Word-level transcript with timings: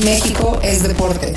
México 0.00 0.58
es 0.64 0.88
deporte. 0.88 1.34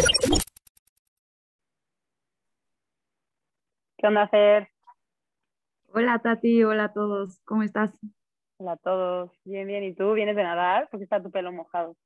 ¿Qué 3.97 4.07
onda, 4.07 4.29
Fer? 4.29 4.69
Hola, 5.87 6.19
Tati. 6.19 6.63
Hola 6.63 6.85
a 6.85 6.93
todos. 6.93 7.41
¿Cómo 7.43 7.63
estás? 7.63 7.99
Hola 8.57 8.73
a 8.73 8.77
todos. 8.77 9.37
Bien, 9.43 9.67
bien. 9.67 9.83
¿Y 9.83 9.93
tú 9.93 10.13
vienes 10.13 10.37
de 10.37 10.43
nadar? 10.43 10.87
Porque 10.89 11.03
está 11.03 11.21
tu 11.21 11.31
pelo 11.31 11.51
mojado. 11.51 11.97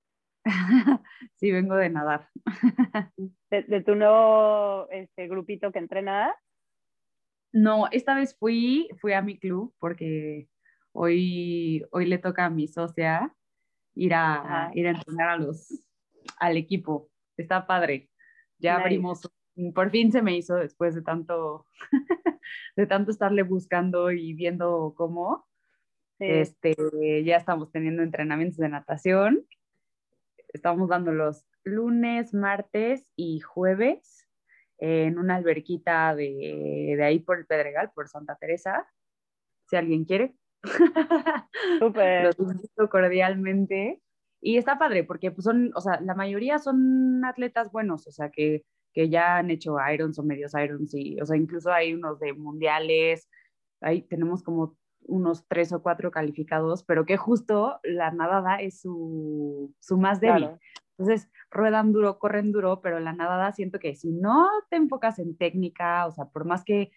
sí, 1.36 1.52
vengo 1.52 1.76
de 1.76 1.92
nadar. 1.92 2.30
¿De, 3.52 3.84
tu 3.84 3.94
nuevo 3.94 4.90
este, 4.90 5.28
grupito 5.28 5.72
que 5.72 5.78
entrena? 5.78 6.34
No, 7.52 7.90
esta 7.92 8.16
vez 8.16 8.36
fui, 8.36 8.90
fui 9.00 9.14
a 9.14 9.22
mi 9.22 9.38
club 9.38 9.76
porque 9.78 10.50
hoy, 10.94 11.86
hoy 11.92 12.08
le 12.08 12.18
toca 12.18 12.46
a 12.46 12.50
mi 12.50 12.68
socia 12.68 13.36
ir 13.94 14.16
a, 14.16 14.72
ir 14.74 14.88
a 14.88 14.92
entrenar 14.92 15.30
a 15.30 15.38
los, 15.38 15.89
al 16.40 16.58
equipo. 16.58 17.10
Está 17.38 17.68
padre. 17.68 18.10
Ya 18.58 18.78
abrimos, 18.78 19.30
por 19.74 19.90
fin 19.90 20.12
se 20.12 20.22
me 20.22 20.36
hizo 20.36 20.56
después 20.56 20.96
de 20.96 21.02
tanto, 21.02 21.66
de 22.76 22.88
tanto 22.88 23.12
estarle 23.12 23.44
buscando 23.44 24.12
y 24.12 24.34
viendo 24.34 24.94
cómo. 24.98 25.48
Este, 26.20 26.76
ya 27.24 27.38
estamos 27.38 27.72
teniendo 27.72 28.04
entrenamientos 28.04 28.58
de 28.58 28.68
natación. 28.68 29.46
Estamos 30.50 30.90
dando 30.90 31.14
los 31.14 31.46
lunes, 31.64 32.34
martes 32.34 33.12
y 33.16 33.40
jueves 33.40 34.28
en 34.80 35.18
una 35.18 35.36
alberquita 35.36 36.16
de, 36.16 36.96
de 36.98 37.04
ahí 37.04 37.20
por 37.20 37.38
el 37.38 37.46
Pedregal, 37.46 37.92
por 37.94 38.08
Santa 38.08 38.36
Teresa, 38.36 38.88
si 39.68 39.76
alguien 39.76 40.06
quiere. 40.06 40.36
Súper. 41.80 42.26
Los 42.26 42.40
invito 42.40 42.90
cordialmente. 42.90 44.02
Y 44.42 44.58
está 44.58 44.78
padre 44.78 45.04
porque 45.04 45.32
pues 45.32 45.44
son, 45.44 45.72
o 45.76 45.82
sea, 45.82 46.00
la 46.02 46.16
mayoría 46.16 46.60
son 46.60 47.24
atletas 47.26 47.72
buenos, 47.72 48.08
o 48.08 48.12
sea, 48.12 48.30
que, 48.30 48.64
que 48.94 49.10
ya 49.10 49.38
han 49.38 49.50
hecho 49.52 49.76
irons 49.92 50.18
o 50.18 50.24
medios 50.24 50.54
irons 50.54 50.94
y, 50.94 51.20
o 51.22 51.26
sea, 51.26 51.38
incluso 51.38 51.72
hay 51.72 51.94
unos 51.94 52.20
de 52.20 52.34
mundiales, 52.34 53.30
ahí 53.82 54.02
tenemos 54.02 54.44
como 54.44 54.78
unos 55.02 55.48
tres 55.48 55.74
o 55.74 55.82
cuatro 55.82 56.12
calificados, 56.12 56.84
pero 56.84 57.06
que 57.06 57.18
justo 57.18 57.80
la 57.84 58.12
nadada 58.12 58.62
es 58.62 58.82
su, 58.82 59.74
su 59.80 59.98
más 59.98 60.20
débil. 60.22 60.50
Entonces, 60.98 61.30
ruedan 61.50 61.94
duro, 61.94 62.20
corren 62.20 62.52
duro, 62.52 62.82
pero 62.82 63.00
la 63.00 63.14
nadada 63.14 63.52
siento 63.54 63.80
que 63.80 63.96
si 63.96 64.12
no 64.12 64.50
te 64.70 64.76
enfocas 64.76 65.20
en 65.20 65.38
técnica, 65.38 66.06
o 66.06 66.12
sea, 66.12 66.26
por 66.26 66.46
más 66.46 66.64
que 66.64 66.92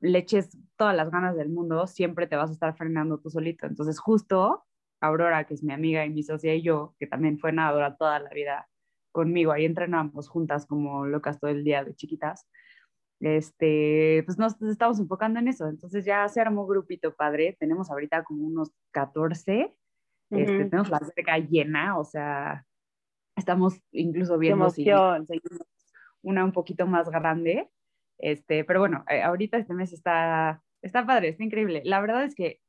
le 0.00 0.18
eches 0.18 0.56
todas 0.76 0.94
las 0.94 1.10
ganas 1.10 1.36
del 1.36 1.48
mundo, 1.48 1.86
siempre 1.86 2.26
te 2.26 2.36
vas 2.36 2.50
a 2.50 2.52
estar 2.52 2.76
frenando 2.76 3.18
tú 3.18 3.30
solito. 3.30 3.66
Entonces, 3.66 3.98
justo 3.98 4.64
Aurora, 5.00 5.44
que 5.44 5.54
es 5.54 5.62
mi 5.62 5.72
amiga 5.72 6.04
y 6.04 6.10
mi 6.10 6.22
socia 6.22 6.54
y 6.54 6.62
yo, 6.62 6.94
que 6.98 7.06
también 7.06 7.38
fue 7.38 7.52
nadadora 7.52 7.96
toda 7.96 8.20
la 8.20 8.30
vida 8.30 8.68
conmigo, 9.12 9.52
ahí 9.52 9.64
entrenamos 9.64 10.28
juntas 10.28 10.66
como 10.66 11.06
locas 11.06 11.40
todo 11.40 11.50
el 11.50 11.64
día 11.64 11.84
de 11.84 11.94
chiquitas, 11.94 12.48
este, 13.20 14.22
pues 14.24 14.38
nos 14.38 14.60
estamos 14.62 14.98
enfocando 14.98 15.40
en 15.40 15.48
eso. 15.48 15.68
Entonces 15.68 16.04
ya 16.04 16.26
se 16.28 16.40
armó 16.40 16.66
grupito 16.66 17.14
padre, 17.14 17.56
tenemos 17.58 17.90
ahorita 17.90 18.24
como 18.24 18.46
unos 18.46 18.72
14, 18.92 19.74
este, 20.30 20.64
tenemos 20.64 20.90
la 20.90 21.00
cerca 21.00 21.38
llena, 21.38 21.98
o 21.98 22.04
sea, 22.04 22.64
estamos 23.36 23.80
incluso 23.90 24.38
viendo 24.38 24.70
si 24.70 24.88
una 26.22 26.44
un 26.44 26.52
poquito 26.52 26.86
más 26.86 27.10
grande, 27.10 27.68
este, 28.18 28.64
pero 28.64 28.80
bueno, 28.80 29.04
eh, 29.08 29.22
ahorita 29.22 29.56
este 29.56 29.74
mes 29.74 29.92
está, 29.92 30.62
está 30.82 31.06
padre, 31.06 31.28
está 31.28 31.42
increíble. 31.42 31.82
La 31.84 32.00
verdad 32.00 32.24
es 32.24 32.34
que 32.34 32.60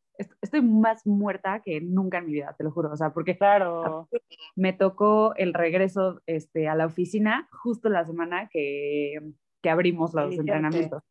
estoy 0.42 0.62
más 0.62 1.06
muerta 1.06 1.62
que 1.64 1.82
nunca 1.82 2.20
en 2.20 2.26
mi 2.26 2.34
vida, 2.34 2.56
te 2.58 2.64
lo 2.64 2.72
juro, 2.72 2.92
o 2.92 2.96
sea, 2.96 3.12
porque 3.12 3.38
claro. 3.38 4.08
me 4.56 4.74
tocó 4.74 5.34
el 5.36 5.54
regreso 5.54 6.22
este, 6.26 6.68
a 6.68 6.76
la 6.76 6.86
oficina 6.86 7.48
justo 7.52 7.90
la 7.90 8.06
semana 8.06 8.50
que, 8.52 9.20
que 9.62 9.70
abrimos 9.70 10.14
los 10.14 10.34
entrenamientos. 10.34 11.04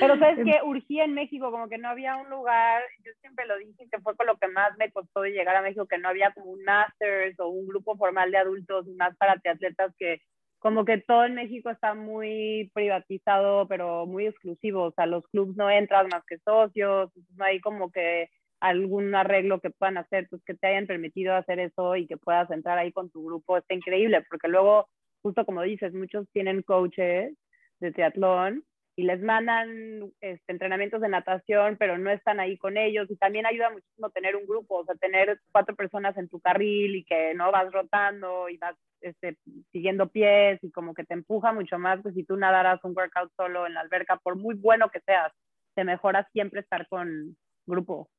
Pero 0.00 0.18
sabes 0.18 0.38
que 0.44 0.60
urgía 0.64 1.04
en 1.04 1.14
México, 1.14 1.50
como 1.50 1.68
que 1.68 1.78
no 1.78 1.88
había 1.88 2.16
un 2.16 2.30
lugar, 2.30 2.82
yo 3.04 3.12
siempre 3.20 3.46
lo 3.46 3.58
dije, 3.58 3.88
que 3.90 4.00
fue 4.00 4.16
con 4.16 4.26
lo 4.26 4.36
que 4.36 4.48
más 4.48 4.76
me 4.78 4.90
costó 4.90 5.22
de 5.22 5.32
llegar 5.32 5.56
a 5.56 5.62
México, 5.62 5.86
que 5.86 5.98
no 5.98 6.08
había 6.08 6.32
como 6.32 6.50
un 6.50 6.62
Masters 6.64 7.38
o 7.40 7.48
un 7.48 7.66
grupo 7.66 7.96
formal 7.96 8.30
de 8.30 8.38
adultos 8.38 8.86
más 8.96 9.16
para 9.16 9.32
atletas 9.32 9.92
que 9.98 10.20
como 10.62 10.84
que 10.84 10.98
todo 10.98 11.24
en 11.24 11.34
México 11.34 11.70
está 11.70 11.94
muy 11.94 12.70
privatizado, 12.72 13.66
pero 13.66 14.06
muy 14.06 14.26
exclusivo, 14.28 14.84
o 14.84 14.92
sea, 14.92 15.06
los 15.06 15.26
clubs 15.26 15.56
no 15.56 15.68
entran 15.68 16.06
más 16.08 16.22
que 16.24 16.38
socios, 16.38 17.10
no 17.36 17.44
hay 17.44 17.60
como 17.60 17.90
que 17.90 18.30
algún 18.60 19.12
arreglo 19.12 19.60
que 19.60 19.70
puedan 19.70 19.98
hacer, 19.98 20.28
pues 20.30 20.40
que 20.46 20.54
te 20.54 20.68
hayan 20.68 20.86
permitido 20.86 21.34
hacer 21.34 21.58
eso 21.58 21.96
y 21.96 22.06
que 22.06 22.16
puedas 22.16 22.48
entrar 22.52 22.78
ahí 22.78 22.92
con 22.92 23.10
tu 23.10 23.24
grupo, 23.24 23.56
está 23.56 23.74
increíble, 23.74 24.24
porque 24.30 24.46
luego, 24.46 24.88
justo 25.20 25.44
como 25.44 25.62
dices, 25.62 25.92
muchos 25.94 26.28
tienen 26.32 26.62
coaches 26.62 27.36
de 27.80 27.92
triatlón 27.92 28.64
y 28.94 29.04
les 29.04 29.22
mandan 29.22 30.12
este, 30.20 30.52
entrenamientos 30.52 31.00
de 31.00 31.08
natación, 31.08 31.76
pero 31.78 31.96
no 31.96 32.10
están 32.10 32.40
ahí 32.40 32.58
con 32.58 32.76
ellos. 32.76 33.10
Y 33.10 33.16
también 33.16 33.46
ayuda 33.46 33.70
muchísimo 33.70 34.10
tener 34.10 34.36
un 34.36 34.46
grupo, 34.46 34.80
o 34.80 34.84
sea, 34.84 34.94
tener 34.96 35.40
cuatro 35.50 35.74
personas 35.74 36.16
en 36.18 36.28
tu 36.28 36.40
carril 36.40 36.96
y 36.96 37.04
que 37.04 37.34
no 37.34 37.50
vas 37.50 37.72
rotando 37.72 38.48
y 38.48 38.58
vas 38.58 38.76
este, 39.00 39.38
siguiendo 39.72 40.08
pies 40.08 40.58
y 40.62 40.70
como 40.70 40.94
que 40.94 41.04
te 41.04 41.14
empuja 41.14 41.52
mucho 41.52 41.78
más 41.78 42.02
que 42.02 42.12
si 42.12 42.24
tú 42.24 42.36
nadaras 42.36 42.84
un 42.84 42.94
workout 42.94 43.32
solo 43.36 43.66
en 43.66 43.74
la 43.74 43.80
alberca, 43.80 44.16
por 44.22 44.36
muy 44.36 44.54
bueno 44.54 44.90
que 44.90 45.00
seas, 45.00 45.32
te 45.74 45.84
mejora 45.84 46.28
siempre 46.32 46.60
estar 46.60 46.86
con 46.88 47.36
grupo. 47.66 48.10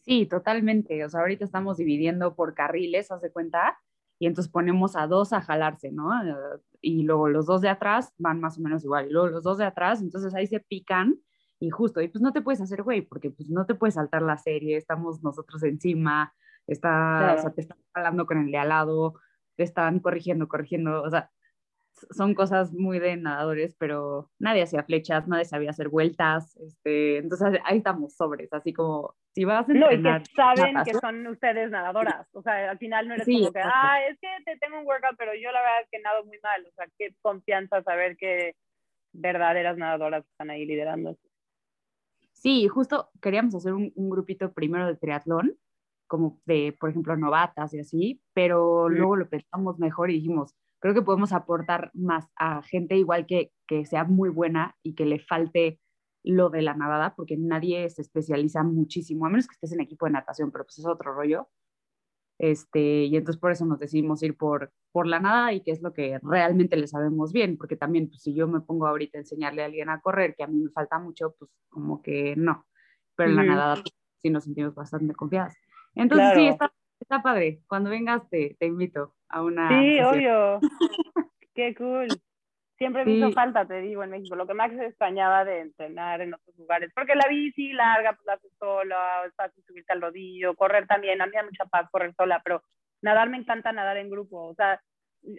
Sí, 0.00 0.26
totalmente. 0.26 1.04
O 1.04 1.10
sea, 1.10 1.20
ahorita 1.20 1.44
estamos 1.44 1.76
dividiendo 1.76 2.34
por 2.34 2.54
carriles, 2.54 3.10
haz 3.10 3.20
de 3.20 3.30
cuenta, 3.30 3.78
y 4.20 4.26
entonces 4.26 4.52
ponemos 4.52 4.96
a 4.96 5.06
dos 5.06 5.32
a 5.32 5.40
jalarse, 5.40 5.90
¿no? 5.90 6.10
Y 6.82 7.02
luego 7.04 7.28
los 7.28 7.46
dos 7.46 7.62
de 7.62 7.70
atrás 7.70 8.12
van 8.18 8.38
más 8.38 8.58
o 8.58 8.60
menos 8.60 8.84
igual, 8.84 9.08
y 9.08 9.10
luego 9.10 9.28
los 9.28 9.42
dos 9.42 9.56
de 9.56 9.64
atrás, 9.64 10.02
entonces 10.02 10.34
ahí 10.34 10.46
se 10.46 10.60
pican 10.60 11.18
y 11.58 11.70
justo, 11.70 12.02
y 12.02 12.08
pues 12.08 12.20
no 12.20 12.32
te 12.32 12.42
puedes 12.42 12.60
hacer 12.60 12.82
güey, 12.82 13.00
porque 13.00 13.30
pues 13.30 13.48
no 13.48 13.64
te 13.64 13.74
puedes 13.74 13.94
saltar 13.94 14.20
la 14.20 14.36
serie, 14.36 14.76
estamos 14.76 15.22
nosotros 15.22 15.62
encima, 15.62 16.34
está, 16.66 17.34
o 17.38 17.40
sea, 17.40 17.50
te 17.50 17.62
están 17.62 17.78
hablando 17.94 18.26
con 18.26 18.38
el 18.38 18.50
de 18.52 18.58
al 18.58 18.68
lado, 18.68 19.14
están 19.56 20.00
corrigiendo, 20.00 20.48
corrigiendo, 20.48 21.02
o 21.02 21.10
sea, 21.10 21.30
son 22.10 22.34
cosas 22.34 22.74
muy 22.74 22.98
de 22.98 23.16
nadadores, 23.16 23.74
pero 23.78 24.30
nadie 24.38 24.62
hacía 24.62 24.84
flechas, 24.84 25.28
nadie 25.28 25.46
sabía 25.46 25.70
hacer 25.70 25.88
vueltas, 25.88 26.56
este, 26.58 27.18
entonces 27.18 27.58
ahí 27.64 27.78
estamos 27.78 28.14
sobres, 28.16 28.52
así 28.52 28.74
como 28.74 29.14
si 29.32 29.44
vas 29.44 29.68
a 29.68 29.72
entrenar. 29.72 30.02
No, 30.02 30.18
y 30.18 30.22
que 30.22 30.34
saben 30.34 30.76
que 30.84 30.94
son 30.94 31.26
ustedes 31.26 31.70
nadadoras, 31.70 32.26
o 32.32 32.42
sea, 32.42 32.70
al 32.70 32.78
final 32.78 33.08
no 33.08 33.14
eres 33.14 33.26
como 33.26 33.52
que, 33.52 33.60
ah, 33.62 33.98
es 34.08 34.18
que 34.20 34.28
te 34.44 34.56
tengo 34.58 34.78
un 34.78 34.86
workout, 34.86 35.16
pero 35.16 35.32
yo 35.34 35.52
la 35.52 35.60
verdad 35.60 35.82
es 35.82 35.88
que 35.90 36.00
nado 36.00 36.24
muy 36.24 36.38
mal, 36.42 36.66
o 36.66 36.72
sea, 36.72 36.86
qué 36.98 37.14
confianza 37.22 37.82
saber 37.82 38.16
que 38.16 38.56
verdaderas 39.12 39.76
nadadoras 39.76 40.24
están 40.26 40.50
ahí 40.50 40.66
liderando. 40.66 41.16
Sí, 42.32 42.68
justo 42.68 43.10
queríamos 43.20 43.54
hacer 43.54 43.74
un, 43.74 43.92
un 43.94 44.10
grupito 44.10 44.52
primero 44.52 44.86
de 44.86 44.96
triatlón, 44.96 45.56
como 46.06 46.40
de, 46.44 46.76
por 46.78 46.90
ejemplo, 46.90 47.16
novatas 47.16 47.72
y 47.74 47.80
así, 47.80 48.20
pero 48.34 48.88
luego 48.88 49.14
lo 49.14 49.28
pensamos 49.28 49.78
mejor 49.78 50.10
y 50.10 50.14
dijimos, 50.14 50.56
creo 50.80 50.92
que 50.94 51.02
podemos 51.02 51.32
aportar 51.32 51.90
más 51.94 52.26
a 52.36 52.62
gente 52.62 52.96
igual 52.96 53.26
que, 53.26 53.52
que 53.68 53.84
sea 53.84 54.04
muy 54.04 54.28
buena 54.28 54.74
y 54.82 54.94
que 54.94 55.04
le 55.04 55.20
falte 55.20 55.78
lo 56.22 56.50
de 56.50 56.62
la 56.62 56.74
nadada, 56.74 57.14
porque 57.14 57.36
nadie 57.36 57.88
se 57.90 58.02
especializa 58.02 58.62
muchísimo, 58.62 59.26
a 59.26 59.30
menos 59.30 59.46
que 59.46 59.54
estés 59.54 59.72
en 59.72 59.80
equipo 59.80 60.06
de 60.06 60.12
natación, 60.12 60.50
pero 60.50 60.64
pues 60.64 60.78
es 60.78 60.86
otro 60.86 61.14
rollo. 61.14 61.48
Este, 62.38 63.04
y 63.04 63.16
entonces 63.16 63.38
por 63.38 63.52
eso 63.52 63.66
nos 63.66 63.78
decidimos 63.78 64.22
ir 64.22 64.34
por, 64.34 64.72
por 64.92 65.06
la 65.06 65.20
nada 65.20 65.52
y 65.52 65.60
que 65.62 65.72
es 65.72 65.82
lo 65.82 65.92
que 65.92 66.18
realmente 66.22 66.76
le 66.76 66.86
sabemos 66.86 67.32
bien, 67.32 67.58
porque 67.58 67.76
también 67.76 68.08
pues, 68.08 68.22
si 68.22 68.34
yo 68.34 68.48
me 68.48 68.60
pongo 68.60 68.86
ahorita 68.86 69.18
a 69.18 69.20
enseñarle 69.20 69.62
a 69.62 69.66
alguien 69.66 69.90
a 69.90 70.00
correr, 70.00 70.34
que 70.34 70.44
a 70.44 70.46
mí 70.46 70.58
me 70.58 70.70
falta 70.70 70.98
mucho, 70.98 71.34
pues 71.38 71.50
como 71.68 72.00
que 72.00 72.34
no, 72.36 72.66
pero 73.14 73.30
en 73.30 73.36
la 73.36 73.44
nadada 73.44 73.74
pues, 73.74 73.94
sí 74.22 74.30
nos 74.30 74.44
sentimos 74.44 74.74
bastante 74.74 75.14
confiadas. 75.14 75.54
Entonces 75.94 76.32
sí, 76.34 76.46
está, 76.46 76.72
está, 76.98 77.22
padre. 77.22 77.62
Cuando 77.66 77.90
vengas 77.90 78.28
te, 78.30 78.56
te, 78.58 78.66
invito 78.66 79.14
a 79.28 79.42
una... 79.42 79.68
Sí, 79.68 80.00
obvio. 80.00 80.60
Qué 81.54 81.74
cool. 81.74 82.08
Siempre 82.80 83.04
me 83.04 83.12
hizo 83.12 83.30
falta, 83.32 83.66
te 83.66 83.78
digo, 83.82 84.02
en 84.02 84.08
México. 84.08 84.34
Lo 84.34 84.46
que 84.46 84.54
más 84.54 84.72
extrañaba 84.72 85.44
de 85.44 85.60
entrenar 85.60 86.22
en 86.22 86.32
otros 86.32 86.56
lugares. 86.56 86.90
Porque 86.94 87.14
la 87.14 87.28
bici 87.28 87.74
larga, 87.74 88.14
pues 88.14 88.24
la 88.24 88.32
haces 88.32 88.52
sola, 88.58 89.22
es 89.26 89.34
fácil 89.34 89.62
subirte 89.66 89.92
al 89.92 90.00
rodillo, 90.00 90.54
correr 90.54 90.86
también. 90.86 91.20
A 91.20 91.26
mí 91.26 91.32
me 91.32 91.42
da 91.42 91.44
mucha 91.44 91.66
paz 91.66 91.90
correr 91.90 92.14
sola, 92.14 92.40
pero 92.42 92.62
nadar 93.02 93.28
me 93.28 93.36
encanta 93.36 93.70
nadar 93.70 93.98
en 93.98 94.08
grupo. 94.08 94.46
O 94.46 94.54
sea, 94.54 94.80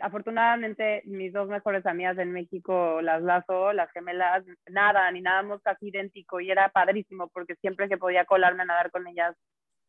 afortunadamente 0.01 1.01
mis 1.05 1.33
dos 1.33 1.47
mejores 1.47 1.83
amigas 1.87 2.15
en 2.19 2.31
México, 2.31 3.01
las 3.01 3.23
Lazo, 3.23 3.73
las 3.73 3.91
gemelas, 3.91 4.45
nada, 4.69 5.09
ni 5.09 5.21
nadamos 5.21 5.63
casi 5.63 5.87
idéntico 5.87 6.41
y 6.41 6.51
era 6.51 6.69
padrísimo 6.69 7.27
porque 7.29 7.55
siempre 7.55 7.89
que 7.89 7.97
podía 7.97 8.25
colarme 8.25 8.61
a 8.61 8.65
nadar 8.65 8.91
con 8.91 9.07
ellas 9.07 9.35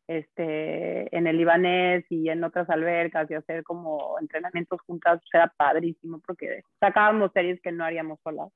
este, 0.06 1.16
en 1.16 1.26
el 1.26 1.36
libanés 1.36 2.04
y 2.10 2.28
en 2.28 2.44
otras 2.44 2.68
albercas 2.70 3.30
y 3.30 3.34
hacer 3.34 3.62
como 3.62 4.18
entrenamientos 4.20 4.80
juntas, 4.82 5.20
era 5.32 5.52
padrísimo 5.56 6.20
porque 6.26 6.62
sacábamos 6.80 7.32
series 7.32 7.60
que 7.60 7.72
no 7.72 7.84
haríamos 7.84 8.18
solas. 8.22 8.50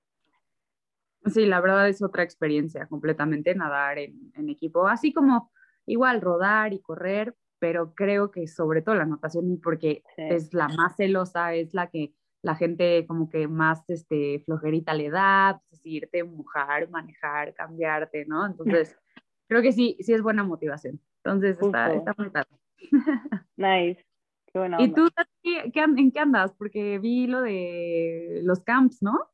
Sí, 1.27 1.47
la 1.47 1.61
verdad 1.61 1.89
es 1.89 2.03
otra 2.03 2.23
experiencia 2.23 2.87
completamente 2.87 3.55
nadar 3.55 3.99
en, 3.99 4.33
en, 4.35 4.49
equipo, 4.49 4.87
así 4.87 5.13
como 5.13 5.51
igual 5.85 6.21
rodar 6.21 6.73
y 6.73 6.81
correr, 6.81 7.35
pero 7.59 7.95
creo 7.95 8.31
que 8.31 8.47
sobre 8.47 8.83
todo 8.83 8.95
la 8.95 9.07
natación, 9.07 9.61
porque 9.63 10.03
es 10.17 10.53
la 10.55 10.69
más 10.69 10.97
celosa, 10.97 11.55
es 11.55 11.75
la 11.75 11.89
que 11.89 12.13
la 12.43 12.55
gente 12.55 13.07
como 13.07 13.29
que 13.29 13.49
más 13.49 13.83
este, 13.91 14.41
flojerita 14.45 14.95
le 14.95 15.11
da, 15.11 15.61
pues, 15.69 15.81
irte, 15.85 16.23
mojar, 16.23 16.89
manejar, 16.91 17.55
cambiarte, 17.55 18.25
¿no? 18.27 18.47
Entonces, 18.47 18.97
creo 19.49 19.63
que 19.63 19.73
sí, 19.73 19.97
sí 20.01 20.13
es 20.13 20.23
buena 20.23 20.45
motivación. 20.45 21.01
Entonces, 21.27 21.61
está, 21.61 21.93
está 21.93 22.15
muy 22.17 22.31
padre. 22.31 22.49
Nice. 23.57 24.05
Qué 24.53 24.59
buena 24.61 24.81
¿Y 24.81 24.93
tú 24.93 25.09
en 25.43 26.13
qué 26.13 26.21
andas? 26.21 26.55
Porque 26.57 26.99
vi 26.99 27.27
lo 27.27 27.43
de 27.43 28.41
los 28.45 28.63
camps, 28.63 29.03
¿no? 29.03 29.29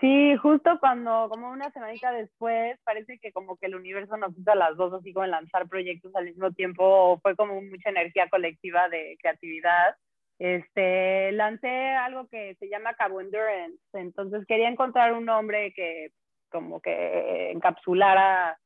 Sí, 0.00 0.36
justo 0.36 0.78
cuando, 0.80 1.28
como 1.30 1.50
una 1.50 1.70
semanita 1.70 2.10
después, 2.12 2.78
parece 2.84 3.18
que 3.18 3.32
como 3.32 3.56
que 3.56 3.66
el 3.66 3.76
universo 3.76 4.16
nos 4.16 4.36
hizo 4.36 4.50
a 4.50 4.56
las 4.56 4.76
dos, 4.76 4.92
así 4.92 5.12
como 5.12 5.26
lanzar 5.26 5.68
proyectos 5.68 6.14
al 6.14 6.24
mismo 6.24 6.52
tiempo, 6.52 7.18
fue 7.22 7.36
como 7.36 7.62
mucha 7.62 7.90
energía 7.90 8.28
colectiva 8.28 8.88
de 8.88 9.16
creatividad. 9.20 9.96
Este, 10.38 11.32
lancé 11.32 11.68
algo 11.68 12.26
que 12.28 12.56
se 12.56 12.68
llama 12.68 12.94
Cabo 12.94 13.20
Endurance, 13.20 13.78
entonces 13.92 14.44
quería 14.46 14.68
encontrar 14.68 15.12
un 15.12 15.26
nombre 15.26 15.72
que 15.74 16.12
como 16.50 16.80
que 16.80 17.52
encapsulara 17.52 18.58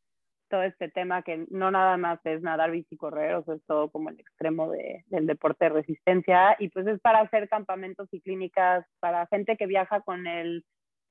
todo 0.48 0.62
este 0.62 0.88
tema 0.88 1.22
que 1.22 1.46
no 1.50 1.70
nada 1.70 1.96
más 1.96 2.20
es 2.24 2.42
nadar, 2.42 2.70
bici, 2.70 2.96
correr, 2.96 3.34
o 3.34 3.44
sea, 3.44 3.54
es 3.54 3.64
todo 3.66 3.90
como 3.90 4.10
el 4.10 4.20
extremo 4.20 4.70
de, 4.70 5.04
del 5.08 5.26
deporte 5.26 5.66
de 5.66 5.70
resistencia 5.70 6.56
y 6.58 6.68
pues 6.68 6.86
es 6.86 7.00
para 7.00 7.20
hacer 7.20 7.48
campamentos 7.48 8.08
y 8.12 8.20
clínicas 8.20 8.86
para 9.00 9.26
gente 9.26 9.56
que 9.56 9.66
viaja 9.66 10.00
con 10.00 10.26
el 10.26 10.64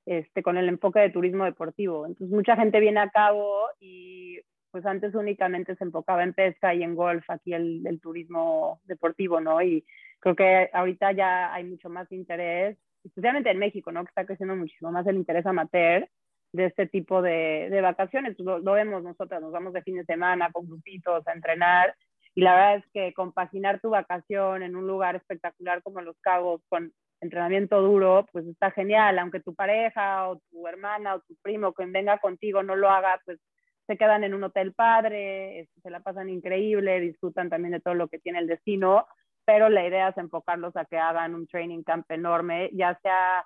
este, 0.06 0.44
con 0.44 0.58
el 0.58 0.68
enfoque 0.68 1.00
de 1.00 1.12
turismo 1.12 1.46
deportivo. 1.46 2.06
Entonces, 2.06 2.36
mucha 2.36 2.58
gente 2.58 2.80
viene 2.82 3.00
a 3.00 3.10
cabo 3.10 3.68
y 3.80 4.40
pues 4.72 4.86
antes 4.86 5.16
únicamente 5.16 5.76
se 5.76 5.84
enfocaba 5.84 6.24
en 6.24 6.34
pesca 6.34 6.74
y 6.74 6.84
en 6.84 6.96
golf, 6.96 7.24
aquí 7.30 7.54
el, 7.54 7.86
el 7.86 8.02
turismo 8.02 8.82
deportivo, 8.86 9.40
¿no? 9.40 9.62
Y 9.62 9.86
creo 10.20 10.36
que 10.36 10.70
ahorita 10.74 11.12
ya 11.14 11.54
hay 11.54 11.64
mucho 11.64 11.90
más 11.90 12.12
interés, 12.12 12.78
especialmente 13.04 13.52
en 13.52 13.60
México, 13.60 13.92
¿no? 13.92 14.04
Que 14.04 14.10
está 14.10 14.26
creciendo 14.26 14.56
muchísimo 14.56 14.92
más 14.92 15.06
el 15.08 15.18
interés 15.18 15.46
amateur 15.46 16.10
de 16.54 16.66
este 16.66 16.88
tipo 16.88 17.22
de, 17.22 17.68
de 17.70 17.82
vacaciones. 17.82 18.40
Lo, 18.40 18.60
lo, 18.60 18.74
vemos 18.74 19.04
nosotros, 19.04 19.42
nos 19.42 19.52
vamos 19.52 19.74
de 19.74 19.82
fin 19.82 19.98
de 19.98 20.06
semana 20.06 20.52
con 20.52 20.68
grupitos 20.68 21.28
a 21.28 21.34
entrenar 21.34 21.94
y 22.36 22.42
la 22.42 22.56
verdad 22.56 22.76
es 22.78 22.86
que 22.94 23.14
compaginar 23.14 23.80
tu 23.80 23.90
vacación 23.90 24.64
en 24.64 24.76
un 24.76 24.88
lugar 24.88 25.16
espectacular 25.16 25.84
como 25.84 26.02
Los 26.02 26.18
Cabos 26.22 26.62
con 26.70 26.92
entrenamiento 27.22 27.82
duro, 27.82 28.26
pues 28.32 28.46
está 28.48 28.72
genial, 28.72 29.18
aunque 29.20 29.40
tu 29.40 29.56
pareja 29.56 30.30
o 30.30 30.40
tu 30.52 30.68
hermana 30.68 31.16
o 31.16 31.22
tu 31.22 31.36
primo, 31.42 31.74
quien 31.74 31.92
venga 31.92 32.18
contigo, 32.18 32.64
no 32.64 32.76
lo 32.76 32.90
haga, 32.90 33.20
pues 33.26 33.40
se 33.88 33.98
quedan 33.98 34.24
en 34.24 34.34
un 34.34 34.44
hotel 34.44 34.74
padre, 34.74 35.68
se 35.82 35.90
la 35.90 36.02
pasan 36.02 36.30
increíble, 36.30 37.00
disfrutan 37.00 37.50
también 37.50 37.74
de 37.74 37.82
todo 37.82 37.94
lo 37.94 38.08
que 38.08 38.20
tiene 38.20 38.40
el 38.40 38.48
destino, 38.48 39.06
pero 39.46 39.70
la 39.70 39.86
idea 39.86 40.10
es 40.10 40.18
enfocarlos 40.18 40.76
a 40.76 40.86
que 40.86 40.98
hagan 40.98 41.36
un 41.36 41.48
training 41.48 41.84
camp 41.84 42.10
enorme, 42.12 42.70
ya 42.74 42.98
sea 43.02 43.46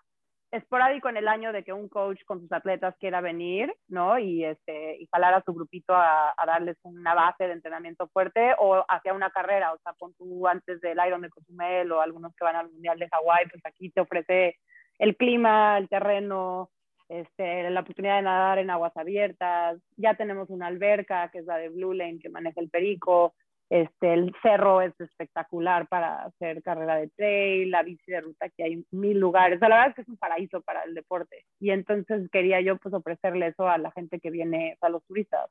esporádico 0.51 1.09
en 1.09 1.17
el 1.17 1.27
año 1.27 1.51
de 1.51 1.63
que 1.63 1.73
un 1.73 1.89
coach 1.89 2.23
con 2.25 2.39
sus 2.39 2.51
atletas 2.51 2.95
quiera 2.99 3.21
venir, 3.21 3.73
¿no? 3.88 4.17
Y, 4.17 4.45
este, 4.45 4.97
y 4.97 5.07
jalar 5.11 5.33
a 5.33 5.44
su 5.44 5.53
grupito 5.53 5.94
a, 5.94 6.33
darles 6.45 6.77
una 6.83 7.13
base 7.13 7.45
de 7.47 7.53
entrenamiento 7.53 8.07
fuerte 8.07 8.53
o 8.57 8.85
hacia 8.88 9.13
una 9.13 9.29
carrera, 9.29 9.73
o 9.73 9.77
sea, 9.79 9.94
pon 9.94 10.13
tú 10.15 10.47
antes 10.47 10.79
del 10.79 10.97
Iron 11.05 11.21
de 11.21 11.29
Cozumel 11.29 11.91
o 11.91 12.01
algunos 12.01 12.33
que 12.35 12.45
van 12.45 12.55
al 12.55 12.71
Mundial 12.71 12.97
de 12.99 13.09
Hawái, 13.09 13.47
pues 13.51 13.65
aquí 13.65 13.89
te 13.89 14.01
ofrece 14.01 14.55
el 14.97 15.17
clima, 15.17 15.77
el 15.77 15.89
terreno, 15.89 16.71
este, 17.09 17.69
la 17.69 17.81
oportunidad 17.81 18.17
de 18.17 18.21
nadar 18.23 18.59
en 18.59 18.69
aguas 18.69 18.95
abiertas, 18.95 19.79
ya 19.97 20.15
tenemos 20.15 20.49
una 20.49 20.67
alberca 20.67 21.29
que 21.29 21.39
es 21.39 21.45
la 21.45 21.57
de 21.57 21.69
Blue 21.69 21.94
Lane 21.94 22.19
que 22.19 22.29
maneja 22.29 22.61
el 22.61 22.69
Perico, 22.69 23.35
este, 23.69 24.14
el 24.14 24.34
cerro 24.42 24.81
es 24.81 24.94
espectacular 25.00 25.88
para 25.88 26.24
hacer 26.24 26.64
carrera 26.64 26.96
de 26.96 27.10
trail, 27.10 27.69
la 27.69 27.84
bici 27.84 28.12
de 28.12 28.22
ruta, 28.22 28.50
que 28.50 28.64
hay 28.64 28.86
mil 28.92 29.19
lugares. 29.19 29.62
O 29.62 29.68
la 29.68 29.75
verdad 29.75 29.90
es 29.90 29.96
que 29.96 30.02
es 30.04 30.10
un 30.10 30.18
paraíso 30.18 30.62
para 30.62 30.84
el 30.84 30.94
deporte. 30.94 31.46
Y 31.60 31.72
entonces 31.72 32.30
quería 32.31 32.62
yo 32.62 32.78
pues 32.78 32.94
ofrecerle 32.94 33.48
eso 33.48 33.68
a 33.68 33.78
la 33.78 33.92
gente 33.92 34.19
que 34.19 34.31
viene, 34.31 34.78
a 34.81 34.90
los 34.90 35.04
turistas, 35.06 35.50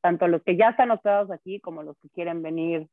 tanto 0.00 0.28
los 0.28 0.42
que 0.42 0.56
ya 0.56 0.70
están 0.70 0.90
hospedados 0.92 1.30
aquí 1.30 1.60
como 1.60 1.82
los 1.82 1.96
que 1.98 2.08
quieren 2.10 2.42
venir 2.42 2.88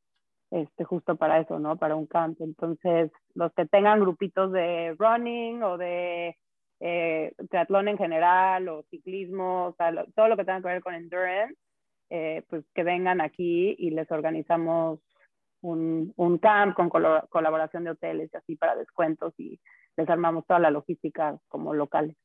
este, 0.50 0.84
justo 0.84 1.16
para 1.16 1.40
eso, 1.40 1.60
¿no? 1.60 1.78
Para 1.78 1.96
un 1.96 2.08
camp. 2.08 2.42
Entonces, 2.42 3.12
los 3.36 3.54
que 3.54 3.66
tengan 3.66 4.00
grupitos 4.00 4.52
de 4.52 4.96
running 4.98 5.62
o 5.64 5.78
de 5.78 6.36
eh, 6.80 7.34
triatlón 7.50 7.88
en 7.88 7.98
general 7.98 8.68
o 8.70 8.84
ciclismo, 8.90 9.68
o 9.68 9.74
sea, 9.76 9.94
todo 10.16 10.28
lo 10.28 10.38
que 10.38 10.46
tenga 10.46 10.62
que 10.62 10.68
ver 10.68 10.82
con 10.82 10.96
endurance, 10.96 11.56
eh, 12.16 12.44
pues 12.48 12.64
que 12.76 12.84
vengan 12.84 13.22
aquí 13.22 13.76
y 13.76 13.90
les 13.90 14.12
organizamos 14.12 15.00
un, 15.62 16.14
un 16.16 16.38
camp 16.38 16.76
con 16.76 16.88
colaboración 16.88 17.86
de 17.86 17.90
hoteles 17.90 18.30
y 18.32 18.38
así 18.38 18.56
para 18.56 18.76
descuentos 18.76 19.34
y 19.40 19.60
les 19.98 20.08
armamos 20.08 20.46
toda 20.46 20.60
la 20.60 20.70
logística 20.70 21.40
como 21.48 21.74
locales. 21.74 22.16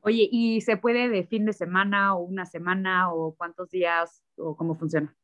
Oye, 0.00 0.28
¿y 0.32 0.62
se 0.62 0.76
puede 0.76 1.08
de 1.08 1.22
fin 1.22 1.44
de 1.44 1.52
semana 1.52 2.16
o 2.16 2.22
una 2.22 2.44
semana 2.44 3.12
o 3.12 3.36
cuántos 3.36 3.70
días 3.70 4.24
o 4.36 4.56
cómo 4.56 4.74
funciona? 4.74 5.14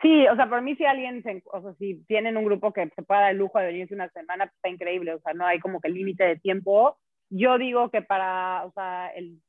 Sí, 0.00 0.28
o 0.28 0.36
sea, 0.36 0.48
por 0.48 0.62
mí 0.62 0.76
si 0.76 0.84
alguien, 0.84 1.20
se, 1.24 1.42
o 1.52 1.62
sea, 1.62 1.74
si 1.74 1.96
tienen 2.06 2.36
un 2.36 2.44
grupo 2.44 2.72
que 2.72 2.88
se 2.94 3.02
pueda 3.02 3.22
dar 3.22 3.32
el 3.32 3.38
lujo 3.38 3.58
de 3.58 3.66
venirse 3.66 3.92
una 3.92 4.08
semana, 4.10 4.46
pues 4.46 4.54
está 4.54 4.68
increíble, 4.68 5.14
o 5.14 5.18
sea, 5.18 5.34
no 5.34 5.44
hay 5.44 5.58
como 5.58 5.80
que 5.80 5.88
límite 5.88 6.22
de 6.22 6.36
tiempo. 6.36 6.96
Yo 7.28 7.58
digo 7.58 7.90
que 7.90 8.02
para, 8.02 8.64
o 8.66 8.70
sea, 8.70 9.08
el 9.16 9.40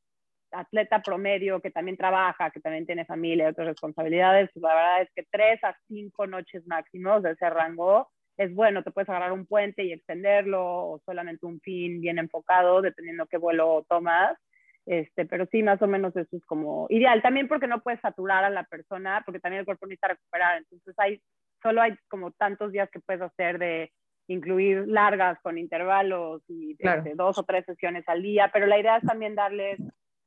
atleta 0.59 1.01
promedio 1.01 1.61
que 1.61 1.71
también 1.71 1.97
trabaja, 1.97 2.49
que 2.51 2.59
también 2.59 2.85
tiene 2.85 3.05
familia 3.05 3.45
y 3.45 3.49
otras 3.49 3.67
responsabilidades, 3.67 4.49
pues 4.53 4.63
la 4.63 4.75
verdad 4.75 5.01
es 5.01 5.09
que 5.15 5.25
tres 5.29 5.63
a 5.63 5.75
cinco 5.87 6.27
noches 6.27 6.65
máximos 6.67 7.23
de 7.23 7.31
ese 7.31 7.49
rango 7.49 8.09
es 8.37 8.53
bueno, 8.53 8.83
te 8.83 8.91
puedes 8.91 9.09
agarrar 9.09 9.31
un 9.31 9.45
puente 9.45 9.83
y 9.83 9.93
extenderlo 9.93 10.61
o 10.61 11.01
solamente 11.05 11.45
un 11.45 11.59
fin 11.61 12.01
bien 12.01 12.19
enfocado, 12.19 12.81
dependiendo 12.81 13.27
qué 13.27 13.37
vuelo 13.37 13.85
tomas. 13.87 14.37
Este, 14.85 15.25
pero 15.25 15.47
sí, 15.47 15.63
más 15.63 15.81
o 15.81 15.87
menos 15.87 16.15
eso 16.15 16.35
es 16.35 16.45
como 16.45 16.85
ideal. 16.89 17.21
También 17.21 17.47
porque 17.47 17.67
no 17.67 17.81
puedes 17.81 18.01
saturar 18.01 18.43
a 18.43 18.49
la 18.49 18.63
persona, 18.65 19.23
porque 19.25 19.39
también 19.39 19.61
el 19.61 19.65
cuerpo 19.65 19.85
necesita 19.85 20.09
recuperar. 20.09 20.57
Entonces, 20.57 20.93
hay, 20.97 21.21
solo 21.63 21.81
hay 21.81 21.95
como 22.09 22.31
tantos 22.31 22.71
días 22.71 22.89
que 22.91 22.99
puedes 22.99 23.21
hacer 23.21 23.57
de 23.57 23.91
incluir 24.27 24.87
largas 24.87 25.39
con 25.41 25.57
intervalos 25.57 26.41
y 26.47 26.75
claro. 26.77 27.03
de 27.03 27.13
dos 27.15 27.37
o 27.37 27.43
tres 27.43 27.65
sesiones 27.65 28.03
al 28.07 28.21
día, 28.21 28.49
pero 28.51 28.65
la 28.65 28.79
idea 28.79 28.97
es 28.97 29.03
también 29.03 29.35
darles 29.35 29.79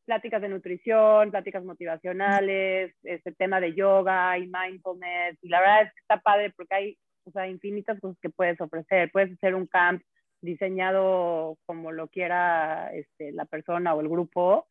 pláticas 0.09 0.41
de 0.41 0.49
nutrición, 0.49 1.31
pláticas 1.31 1.63
motivacionales, 1.63 2.95
este 3.03 3.33
tema 3.33 3.61
de 3.61 3.75
yoga 3.75 4.39
y 4.39 4.47
mindfulness. 4.47 5.37
Y 5.43 5.51
la 5.51 5.61
verdad 5.61 5.83
es 5.83 5.93
que 5.93 6.01
está 6.01 6.19
padre 6.19 6.51
porque 6.57 6.75
hay 6.75 6.99
o 7.27 7.31
sea, 7.31 7.47
infinitas 7.47 8.01
cosas 8.01 8.17
que 8.23 8.31
puedes 8.31 8.59
ofrecer. 8.59 9.11
Puedes 9.13 9.35
hacer 9.35 9.55
un 9.55 9.67
camp 9.67 10.03
diseñado 10.41 11.59
como 11.67 11.93
lo 11.93 12.09
quiera 12.09 12.91
este, 12.95 13.33
la 13.33 13.45
persona 13.45 13.95
o 13.95 14.01
el 14.01 14.09
grupo. 14.09 14.67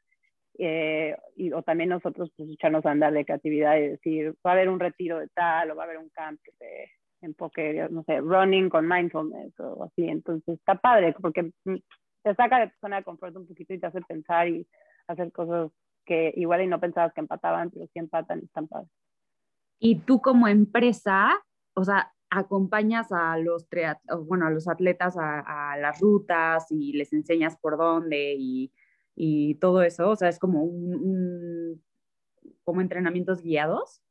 Eh, 0.58 1.16
y, 1.36 1.54
o 1.54 1.62
también 1.62 1.90
nosotros 1.90 2.32
pues 2.36 2.50
echarnos 2.50 2.84
a 2.88 2.90
andar 2.90 3.14
de 3.14 3.24
creatividad 3.24 3.78
y 3.78 3.90
decir, 3.90 4.34
va 4.44 4.50
a 4.50 4.54
haber 4.54 4.70
un 4.70 4.80
retiro 4.80 5.20
de 5.20 5.28
tal 5.36 5.70
o 5.70 5.76
va 5.76 5.84
a 5.84 5.86
haber 5.86 6.00
un 6.00 6.10
camp 6.10 6.40
que 6.44 6.52
se 6.54 6.92
enfoque, 7.22 7.88
no 7.92 8.02
sé, 8.06 8.22
running 8.22 8.70
con 8.70 8.88
mindfulness 8.88 9.54
o 9.60 9.84
así. 9.84 10.10
Entonces 10.10 10.58
está 10.58 10.74
padre 10.74 11.14
porque 11.22 11.52
te 12.24 12.34
saca 12.34 12.60
de 12.60 12.70
tu 12.70 12.78
zona 12.82 12.98
de 12.98 13.04
confort 13.04 13.36
un 13.36 13.48
poquito 13.48 13.76
y 13.76 13.80
te 13.80 13.86
hace 13.86 14.02
pensar 14.02 14.48
y 14.48 14.68
hacer 15.08 15.32
cosas 15.32 15.72
que 16.06 16.34
igual 16.36 16.62
y 16.62 16.68
no 16.68 16.80
pensabas 16.80 17.14
que 17.14 17.22
empataban, 17.22 17.70
pero 17.70 17.86
sí 17.88 18.00
empatan 18.00 18.40
y 18.40 18.46
están 18.46 18.68
padres. 18.68 18.90
Y 19.80 20.00
tú 20.00 20.22
como 20.22 20.48
empresa, 20.48 21.40
o 21.76 21.84
sea, 21.84 22.14
acompañas 22.30 23.12
a 23.12 23.38
los, 23.38 23.68
bueno, 24.26 24.48
a 24.48 24.50
los 24.50 24.68
atletas 24.68 25.18
a, 25.18 25.74
a, 25.74 25.78
las 25.78 26.00
rutas 26.00 26.66
y 26.72 26.94
les 26.94 27.14
enseñas 27.14 27.58
por 27.58 27.78
dónde 27.78 28.36
y, 28.38 28.74
y 29.16 29.56
todo 29.56 29.82
eso, 29.82 30.10
o 30.10 30.16
sea, 30.16 30.30
es 30.30 30.40
como 30.40 30.64
un, 30.64 30.96
un, 30.96 31.84
como 32.64 32.82
entrenamientos 32.82 33.42
guiados. 33.42 34.02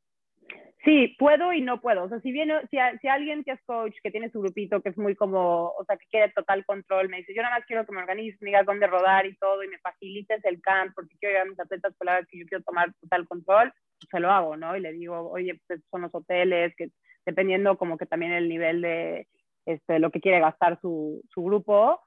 Sí, 0.87 1.17
puedo 1.19 1.51
y 1.51 1.59
no 1.59 1.81
puedo. 1.81 2.05
O 2.05 2.07
sea, 2.07 2.21
si 2.21 2.31
viene, 2.31 2.61
si, 2.71 2.77
si 3.01 3.09
alguien 3.09 3.43
que 3.43 3.51
es 3.51 3.61
coach, 3.65 3.93
que 4.01 4.09
tiene 4.09 4.31
su 4.31 4.39
grupito, 4.39 4.81
que 4.81 4.87
es 4.87 4.97
muy 4.97 5.15
como, 5.15 5.73
o 5.77 5.83
sea, 5.83 5.97
que 5.97 6.05
quiere 6.09 6.31
total 6.31 6.65
control, 6.65 7.09
me 7.09 7.17
dice, 7.17 7.33
yo 7.35 7.41
nada 7.41 7.55
más 7.57 7.65
quiero 7.65 7.85
que 7.85 7.91
me 7.91 7.99
organices, 7.99 8.41
me 8.41 8.51
digas 8.51 8.65
dónde 8.65 8.87
rodar 8.87 9.25
y 9.25 9.35
todo, 9.35 9.61
y 9.65 9.67
me 9.67 9.79
facilites 9.79 10.45
el 10.45 10.61
camp, 10.61 10.93
porque 10.95 11.17
quiero 11.19 11.35
ir 11.35 11.41
a 11.41 11.45
mis 11.45 11.59
atletas 11.59 11.93
vez 11.99 12.27
que 12.29 12.39
yo 12.39 12.45
quiero 12.45 12.63
tomar 12.63 12.93
total 13.01 13.27
control, 13.27 13.73
pues 13.99 14.09
se 14.09 14.19
lo 14.21 14.31
hago, 14.31 14.55
¿no? 14.55 14.77
Y 14.77 14.79
le 14.79 14.93
digo, 14.93 15.29
oye, 15.29 15.59
pues 15.67 15.81
son 15.91 16.03
los 16.03 16.15
hoteles, 16.15 16.73
que 16.77 16.87
dependiendo 17.25 17.77
como 17.77 17.97
que 17.97 18.05
también 18.05 18.31
el 18.31 18.47
nivel 18.47 18.81
de 18.81 19.27
este, 19.65 19.99
lo 19.99 20.09
que 20.09 20.21
quiere 20.21 20.39
gastar 20.39 20.79
su, 20.79 21.21
su 21.33 21.43
grupo, 21.43 21.99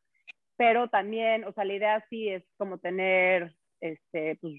pero 0.56 0.88
también, 0.88 1.44
o 1.44 1.52
sea, 1.52 1.66
la 1.66 1.74
idea 1.74 2.06
sí 2.08 2.30
es 2.30 2.44
como 2.56 2.78
tener 2.78 3.54
este, 3.80 4.36
pues, 4.40 4.54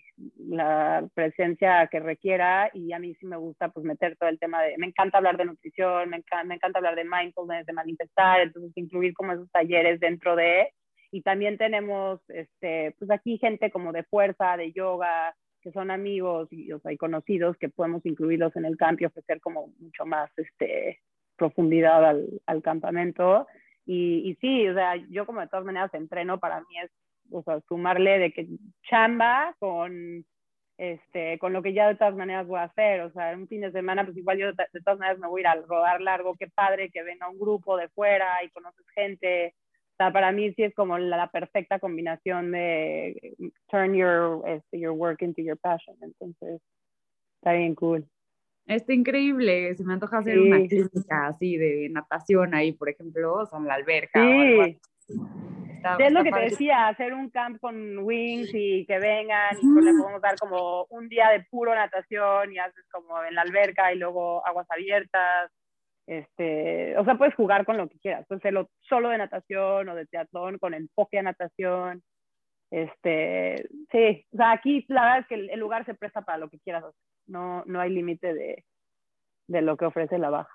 la 0.62 1.08
presencia 1.14 1.88
que 1.88 2.00
requiera 2.00 2.70
y 2.74 2.94
a 2.94 3.00
mí 3.00 3.16
sí 3.16 3.26
me 3.26 3.38
gusta 3.38 3.70
pues 3.70 3.86
meter 3.86 4.16
todo 4.18 4.30
el 4.30 4.40
tema 4.40 4.62
de, 4.62 4.76
me 4.78 4.88
encanta 4.88 5.18
hablar 5.18 5.38
de 5.38 5.46
nutrición, 5.46 6.10
me 6.10 6.18
encanta, 6.18 6.44
me 6.44 6.56
encanta 6.56 6.80
hablar 6.80 6.96
de 6.96 7.04
mindfulness, 7.04 7.66
de 7.66 7.74
manifestar, 7.74 8.42
entonces 8.42 8.72
incluir 8.76 9.14
como 9.14 9.34
esos 9.34 9.50
talleres 9.52 10.00
dentro 10.00 10.36
de, 10.36 10.72
y 11.12 11.22
también 11.22 11.58
tenemos 11.58 12.22
este, 12.30 12.96
pues 12.98 13.10
aquí 13.12 13.38
gente 13.38 13.72
como 13.72 13.92
de 13.92 14.04
fuerza, 14.04 14.56
de 14.56 14.72
yoga, 14.72 15.36
que 15.62 15.72
son 15.72 15.92
amigos 15.92 16.48
y, 16.52 16.72
o 16.72 16.80
sea, 16.80 16.92
y 16.92 16.98
conocidos 16.98 17.58
que 17.58 17.70
podemos 17.70 18.06
incluirlos 18.06 18.56
en 18.56 18.66
el 18.66 18.78
camp 18.78 19.02
y 19.02 19.06
ofrecer 19.06 19.42
como 19.42 19.68
mucho 19.80 20.06
más 20.06 20.32
este, 20.38 21.00
profundidad 21.36 22.06
al, 22.06 22.42
al 22.46 22.62
campamento. 22.62 23.48
Y, 23.86 24.30
y, 24.30 24.36
sí, 24.36 24.68
o 24.68 24.74
sea, 24.74 24.96
yo 25.10 25.26
como 25.26 25.42
de 25.42 25.48
todas 25.48 25.66
maneras 25.66 25.94
entreno, 25.94 26.40
para 26.40 26.62
mí 26.62 26.80
es, 26.84 26.92
o 27.32 27.44
sea, 27.44 27.60
sumarle 27.68 28.20
de 28.20 28.32
que 28.32 28.48
chamba 28.90 29.56
con, 29.60 30.26
este, 30.82 31.38
con 31.38 31.54
lo 31.54 31.62
que 31.62 31.74
ya 31.74 31.88
de 31.88 31.96
todas 31.96 32.16
maneras 32.16 32.48
voy 32.48 32.58
a 32.58 32.64
hacer, 32.64 33.02
o 33.02 33.12
sea, 33.12 33.36
un 33.38 33.48
fin 33.48 33.62
de 33.62 33.72
semana, 33.72 34.04
pues 34.04 34.18
igual 34.18 34.40
yo 34.40 34.48
de, 34.48 34.82
todas 34.84 34.98
maneras 34.98 35.20
me 35.20 35.28
voy 35.28 35.42
a 35.42 35.44
ir 35.44 35.48
a 35.48 35.56
rodar 35.62 36.02
largo, 36.02 36.36
qué 36.36 36.48
padre 36.48 36.90
que 36.90 37.04
venga 37.04 37.30
un 37.30 37.38
grupo 37.38 37.78
de 37.78 37.88
fuera 37.90 38.44
y 38.44 38.50
conoces 38.50 38.84
gente, 38.96 39.54
sea, 40.02 40.12
para 40.12 40.32
mí 40.32 40.52
sí 40.54 40.64
es 40.64 40.74
como 40.74 40.98
la, 40.98 41.18
la, 41.18 41.28
perfecta 41.30 41.78
combinación 41.78 42.52
de 42.52 43.36
turn 43.70 43.94
your, 43.94 44.42
este, 44.48 44.80
your 44.80 44.94
work 44.94 45.22
into 45.22 45.44
your 45.44 45.58
passion. 45.58 45.96
Entonces, 46.02 46.60
está 47.36 47.54
bien 47.54 47.76
cool. 47.76 48.08
Está 48.66 48.94
increíble, 48.94 49.76
se 49.76 49.84
me 49.84 49.94
antoja 49.94 50.18
hacer 50.18 50.34
sí. 50.34 50.40
una 50.40 50.68
clínica 50.68 51.28
así 51.28 51.58
de 51.58 51.90
natación 51.92 52.56
ahí, 52.56 52.72
por 52.72 52.90
ejemplo, 52.90 53.34
o 53.34 53.46
sea, 53.46 53.60
en 53.60 53.66
la 53.66 53.76
alberca. 53.76 54.20
Sí. 54.20 54.80
Está, 55.82 55.98
es 56.06 56.12
lo 56.12 56.24
que 56.24 56.32
te 56.32 56.40
decía, 56.42 56.88
hacer 56.88 57.14
un 57.14 57.30
camp 57.30 57.60
con 57.60 58.00
wings 58.00 58.52
y 58.54 58.86
que 58.86 59.00
vengan 59.00 59.58
y 59.60 59.74
pues 59.74 59.86
le 59.86 59.94
podemos 59.94 60.22
dar 60.22 60.36
como 60.38 60.86
un 60.90 61.10
día 61.10 61.30
de 61.30 61.44
puro 61.50 61.74
natación 61.74 62.54
y 62.54 62.60
haces 62.60 62.86
como 62.92 63.24
en 63.24 63.34
la 63.34 63.42
alberca 63.42 63.92
y 63.92 63.98
luego 63.98 64.46
aguas 64.46 64.68
abiertas 64.70 65.52
este, 66.08 66.98
o 66.98 67.06
sea, 67.06 67.18
puedes 67.18 67.36
jugar 67.36 67.66
con 67.66 67.78
lo 67.78 67.88
que 67.88 67.98
quieras, 68.00 68.26
puedes 68.28 68.42
hacerlo 68.42 68.70
solo 68.82 69.10
de 69.10 69.18
natación 69.18 69.88
o 69.88 69.96
de 69.96 70.06
teatrón 70.08 70.58
con 70.58 70.74
enfoque 70.74 71.20
a 71.20 71.24
natación. 71.24 72.04
Este, 72.70 73.68
sí, 73.92 74.28
o 74.34 74.38
sea, 74.38 74.52
aquí 74.52 74.86
la 74.90 75.04
verdad 75.04 75.20
es 75.20 75.28
que 75.28 75.36
el, 75.36 75.50
el 75.50 75.60
lugar 75.60 75.86
se 75.86 75.94
presta 75.94 76.22
para 76.22 76.38
lo 76.38 76.50
que 76.50 76.60
quieras 76.60 76.84
hacer. 76.84 77.00
No, 77.28 77.64
no 77.66 77.80
hay 77.80 77.92
límite 77.92 78.34
de, 78.34 78.66
de 79.48 79.62
lo 79.62 79.78
que 79.78 79.86
ofrece 79.86 80.18
la 80.18 80.30
baja. 80.30 80.54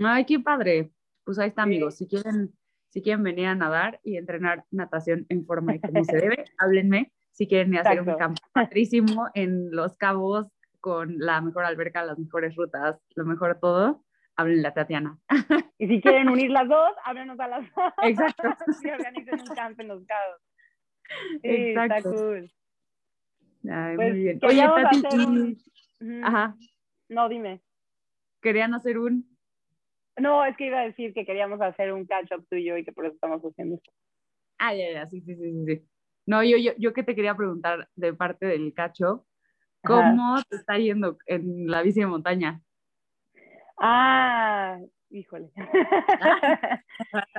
Ay, 0.00 0.24
qué 0.24 0.40
padre. 0.40 0.90
Pues 1.24 1.38
ahí 1.38 1.50
está, 1.50 1.62
amigos. 1.62 1.98
Si 1.98 2.08
quieren, 2.08 2.52
si 2.92 3.00
quieren 3.00 3.22
venir 3.22 3.46
a 3.46 3.54
nadar 3.54 4.00
y 4.04 4.18
entrenar 4.18 4.66
natación 4.70 5.24
en 5.30 5.46
forma 5.46 5.74
y 5.74 5.80
como 5.80 6.04
se 6.04 6.14
debe, 6.14 6.44
háblenme. 6.58 7.10
Si 7.30 7.48
quieren 7.48 7.72
ir 7.72 7.78
a 7.78 7.82
hacer 7.82 8.02
un 8.02 8.14
campo 8.16 8.42
padrísimo 8.52 9.28
en 9.32 9.70
Los 9.74 9.96
Cabos 9.96 10.48
con 10.80 11.18
la 11.18 11.40
mejor 11.40 11.64
alberca, 11.64 12.04
las 12.04 12.18
mejores 12.18 12.54
rutas, 12.54 13.00
lo 13.14 13.24
mejor 13.24 13.58
todo, 13.58 14.04
háblenle 14.36 14.68
a 14.68 14.74
Tatiana. 14.74 15.18
Y 15.78 15.88
si 15.88 16.00
quieren 16.00 16.28
unir 16.28 16.50
las 16.50 16.68
dos, 16.68 16.92
háblenos 17.04 17.40
a 17.40 17.48
las 17.48 17.62
dos. 17.74 17.92
Exacto. 18.04 18.42
y 18.84 18.90
organicen 18.90 19.40
un 19.40 19.56
camp 19.56 19.80
en 19.80 19.88
Los 19.88 20.04
Cabos. 20.04 20.40
Sí, 21.42 21.48
Exacto. 21.50 21.96
está 21.96 22.10
cool. 22.10 22.52
Ay, 23.68 23.96
pues, 23.96 24.12
muy 24.12 24.22
bien. 24.22 24.38
Oye, 24.42 24.62
Tati, 24.62 25.24
un... 25.24 26.24
Ajá. 26.24 26.54
No, 27.08 27.28
dime. 27.28 27.62
¿Querían 28.40 28.74
hacer 28.74 28.98
un? 28.98 29.31
No, 30.18 30.44
es 30.44 30.56
que 30.56 30.66
iba 30.66 30.80
a 30.80 30.84
decir 30.84 31.14
que 31.14 31.24
queríamos 31.24 31.60
hacer 31.60 31.92
un 31.92 32.06
catch-up 32.06 32.46
tuyo 32.48 32.76
y 32.76 32.84
que 32.84 32.92
por 32.92 33.06
eso 33.06 33.14
estamos 33.14 33.42
haciendo 33.42 33.76
esto. 33.76 33.90
Ah, 34.58 34.74
ya, 34.74 34.92
ya, 34.92 35.06
sí, 35.06 35.20
sí, 35.22 35.34
sí, 35.34 35.64
sí. 35.66 35.82
No, 36.26 36.42
yo, 36.44 36.56
yo, 36.56 36.72
yo 36.78 36.92
que 36.92 37.02
te 37.02 37.14
quería 37.14 37.34
preguntar 37.34 37.88
de 37.96 38.12
parte 38.14 38.46
del 38.46 38.72
catch-up, 38.74 39.24
¿cómo 39.82 40.34
Ajá. 40.34 40.44
te 40.48 40.56
está 40.56 40.78
yendo 40.78 41.18
en 41.26 41.66
la 41.66 41.82
bici 41.82 42.00
de 42.00 42.06
montaña? 42.06 42.60
Ah, 43.78 44.78
híjole. 45.10 45.50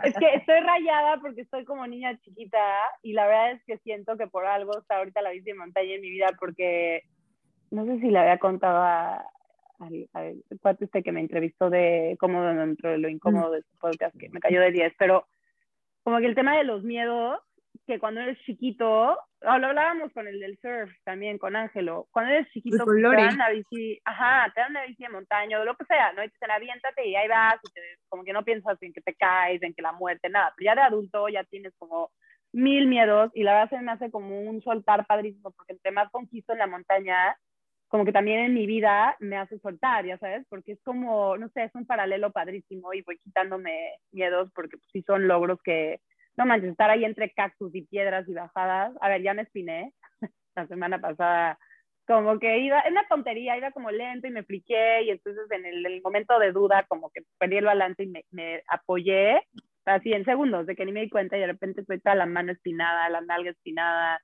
es 0.04 0.14
que 0.16 0.36
estoy 0.36 0.60
rayada 0.60 1.20
porque 1.22 1.42
estoy 1.42 1.64
como 1.64 1.88
niña 1.88 2.20
chiquita 2.20 2.60
y 3.02 3.14
la 3.14 3.28
verdad 3.28 3.52
es 3.52 3.64
que 3.66 3.78
siento 3.78 4.18
que 4.18 4.28
por 4.28 4.46
algo 4.46 4.78
está 4.78 4.98
ahorita 4.98 5.22
la 5.22 5.32
bici 5.32 5.46
de 5.46 5.54
montaña 5.54 5.94
en 5.94 6.02
mi 6.02 6.10
vida 6.10 6.32
porque 6.40 7.04
no 7.72 7.86
sé 7.86 8.00
si 8.00 8.10
le 8.10 8.20
había 8.20 8.40
contado 8.40 8.82
a, 8.82 9.26
al, 9.84 10.08
al 10.14 10.44
cuate 10.62 10.86
este 10.86 11.04
que 11.04 11.12
me 11.12 11.22
entrevistó 11.22 11.70
de 11.70 12.16
cómodo 12.20 12.54
dentro 12.54 12.92
de 12.92 12.98
lo 12.98 13.10
incómodo 13.10 13.52
de 13.52 13.62
su 13.62 13.78
podcast, 13.78 14.18
que 14.18 14.30
me 14.30 14.40
cayó 14.40 14.62
de 14.62 14.72
10, 14.72 14.94
pero 14.98 15.28
como 16.04 16.20
que 16.20 16.26
el 16.26 16.36
tema 16.36 16.58
de 16.58 16.64
los 16.64 16.84
miedos, 16.84 17.40
que 17.88 18.00
cuando 18.00 18.22
eres 18.22 18.38
chiquito, 18.46 19.18
lo 19.42 19.50
hablábamos 19.50 20.12
con 20.14 20.28
el 20.28 20.40
del 20.40 20.58
surf 20.60 20.92
también, 21.04 21.38
con 21.38 21.56
Ángelo, 21.56 22.08
cuando 22.12 22.34
eres 22.34 22.50
chiquito 22.52 22.86
pues 22.86 22.98
te 22.98 23.02
dan 23.02 23.36
una 23.36 23.50
bici, 23.50 24.00
ajá, 24.06 24.52
te 24.54 24.62
dan 24.62 24.72
una 24.72 24.86
bici 24.86 25.04
de 25.04 25.10
montaña 25.10 25.60
o 25.60 25.66
lo 25.66 25.76
que 25.76 25.86
sea, 25.86 26.14
¿no? 26.14 26.24
Y 26.24 26.28
te 26.28 26.34
dicen, 26.36 26.52
aviéntate 26.52 27.08
y 27.08 27.16
ahí 27.16 27.28
vas, 27.28 27.56
y 27.64 27.72
te, 27.72 27.82
como 28.10 28.24
que 28.24 28.34
no 28.34 28.44
piensas 28.44 28.82
en 28.82 28.94
que 28.94 29.02
te 29.02 29.16
caes, 29.16 29.62
en 29.64 29.74
que 29.74 29.82
la 29.82 29.92
muerte, 29.92 30.30
nada, 30.30 30.54
pero 30.56 30.66
ya 30.66 30.76
de 30.76 30.82
adulto 30.82 31.28
ya 31.30 31.44
tienes 31.44 31.74
como 31.78 32.12
mil 32.54 32.88
miedos 32.88 33.32
y 33.34 33.44
la 33.44 33.54
verdad 33.54 33.70
se 33.72 33.84
me 33.84 33.92
hace 33.92 34.12
como 34.12 34.40
un 34.42 34.62
soltar 34.62 35.06
padrísimo, 35.06 35.52
porque 35.52 35.74
entre 35.74 35.92
más 35.92 36.10
conquisto 36.12 36.54
en 36.54 36.60
la 36.60 36.68
montaña, 36.68 37.36
como 37.94 38.06
que 38.06 38.12
también 38.12 38.40
en 38.40 38.56
mi 38.56 38.66
vida 38.66 39.16
me 39.20 39.38
hace 39.38 39.60
soltar, 39.60 40.04
ya 40.04 40.18
sabes, 40.18 40.48
porque 40.50 40.72
es 40.72 40.82
como, 40.82 41.38
no 41.38 41.48
sé, 41.50 41.66
es 41.66 41.76
un 41.76 41.86
paralelo 41.86 42.32
padrísimo 42.32 42.92
y 42.92 43.04
voy 43.04 43.20
quitándome 43.20 44.00
miedos 44.12 44.50
porque 44.56 44.78
pues, 44.78 44.90
sí 44.92 45.04
son 45.04 45.28
logros 45.28 45.62
que, 45.64 46.02
no 46.36 46.48
manches, 46.48 46.72
estar 46.72 46.90
ahí 46.90 47.06
entre 47.06 47.30
cactus 47.30 47.76
y 47.76 47.84
piedras 47.84 48.28
y 48.28 48.34
bajadas. 48.34 48.96
A 49.00 49.10
ver, 49.10 49.22
ya 49.22 49.36
me 49.36 49.44
espiné 49.44 49.94
la 50.56 50.66
semana 50.66 51.00
pasada, 51.00 51.60
como 52.08 52.40
que 52.40 52.58
iba, 52.62 52.80
es 52.80 52.90
una 52.90 53.08
tontería, 53.08 53.58
iba 53.58 53.70
como 53.70 53.92
lento 53.92 54.26
y 54.26 54.32
me 54.32 54.42
friqué 54.42 55.04
y 55.04 55.12
entonces 55.12 55.44
en 55.52 55.64
el, 55.64 55.86
el, 55.86 56.02
momento 56.02 56.40
de 56.40 56.52
duda 56.52 56.88
como 56.88 57.12
que 57.12 57.22
perdí 57.38 57.58
el 57.58 57.66
balance 57.66 58.02
y 58.02 58.08
me, 58.08 58.26
me, 58.32 58.64
apoyé 58.70 59.40
así 59.86 60.14
en 60.14 60.26
segundos 60.26 60.66
de 60.66 60.76
que 60.76 60.84
ni 60.84 60.94
me 60.94 61.02
di 61.02 61.12
cuenta 61.12 61.38
y 61.38 61.42
de 61.42 61.46
repente 61.46 61.82
estoy 61.82 62.00
toda 62.00 62.16
la 62.16 62.26
mano 62.26 62.54
espinada, 62.54 63.08
la 63.10 63.22
nalga 63.22 63.52
espinada, 63.52 64.20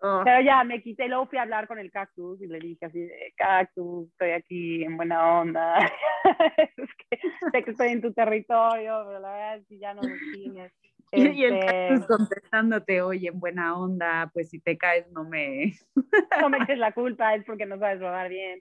Oh. 0.00 0.22
Pero 0.24 0.40
ya 0.42 0.64
me 0.64 0.82
quité 0.82 1.08
luego 1.08 1.26
fui 1.26 1.38
a 1.38 1.42
hablar 1.42 1.66
con 1.66 1.78
el 1.78 1.90
cactus 1.90 2.40
y 2.42 2.46
le 2.46 2.58
dije 2.58 2.84
así, 2.84 3.08
cactus, 3.36 4.08
estoy 4.10 4.30
aquí 4.30 4.84
en 4.84 4.96
buena 4.96 5.40
onda. 5.40 5.78
es 6.76 6.90
que 6.96 7.18
sé 7.52 7.62
que 7.62 7.70
estoy 7.70 7.88
en 7.88 8.02
tu 8.02 8.12
territorio, 8.12 9.02
pero 9.06 9.20
la 9.20 9.30
verdad 9.30 9.56
es 9.56 9.66
que 9.66 9.78
ya 9.78 9.94
no 9.94 10.02
me 10.02 10.16
tienes. 10.34 10.72
Este... 10.72 10.84
Y 11.34 11.44
el 11.44 11.60
cactus 11.60 12.00
este 12.00 12.06
contestándote, 12.06 13.02
oye, 13.02 13.28
en 13.28 13.38
buena 13.38 13.78
onda, 13.78 14.30
pues 14.34 14.50
si 14.50 14.58
te 14.58 14.76
caes 14.76 15.10
no 15.12 15.24
me... 15.24 15.72
no 16.40 16.48
me 16.50 16.58
eches 16.58 16.78
la 16.78 16.92
culpa, 16.92 17.34
es 17.34 17.44
porque 17.44 17.66
no 17.66 17.78
sabes 17.78 18.00
rodar 18.00 18.28
bien. 18.28 18.60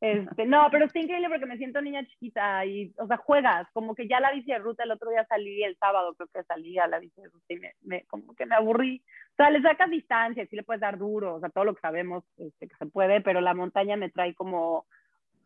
Este, 0.00 0.44
no, 0.44 0.68
pero 0.70 0.84
está 0.84 0.98
increíble 0.98 1.28
porque 1.28 1.46
me 1.46 1.56
siento 1.56 1.80
niña 1.80 2.06
chiquita 2.06 2.66
y, 2.66 2.92
o 2.98 3.06
sea, 3.06 3.16
juegas, 3.16 3.66
como 3.72 3.94
que 3.94 4.06
ya 4.06 4.20
la 4.20 4.30
bici 4.32 4.52
de 4.52 4.58
ruta, 4.58 4.84
el 4.84 4.90
otro 4.90 5.10
día 5.10 5.24
salí, 5.26 5.62
el 5.62 5.76
sábado 5.78 6.14
creo 6.14 6.28
que 6.28 6.42
salí 6.44 6.78
a 6.78 6.86
la 6.86 6.98
bici 6.98 7.18
de 7.20 7.28
ruta 7.28 7.54
y 7.54 7.60
me, 7.82 8.04
como 8.04 8.34
que 8.34 8.44
me 8.44 8.54
aburrí. 8.54 9.02
O 9.32 9.36
sea, 9.36 9.50
le 9.50 9.62
sacas 9.62 9.90
distancia, 9.90 10.46
sí 10.46 10.56
le 10.56 10.64
puedes 10.64 10.82
dar 10.82 10.98
duro, 10.98 11.36
o 11.36 11.40
sea, 11.40 11.48
todo 11.48 11.64
lo 11.64 11.74
que 11.74 11.80
sabemos 11.80 12.24
este, 12.36 12.68
que 12.68 12.76
se 12.76 12.86
puede, 12.86 13.22
pero 13.22 13.40
la 13.40 13.54
montaña 13.54 13.96
me 13.96 14.10
trae 14.10 14.34
como, 14.34 14.86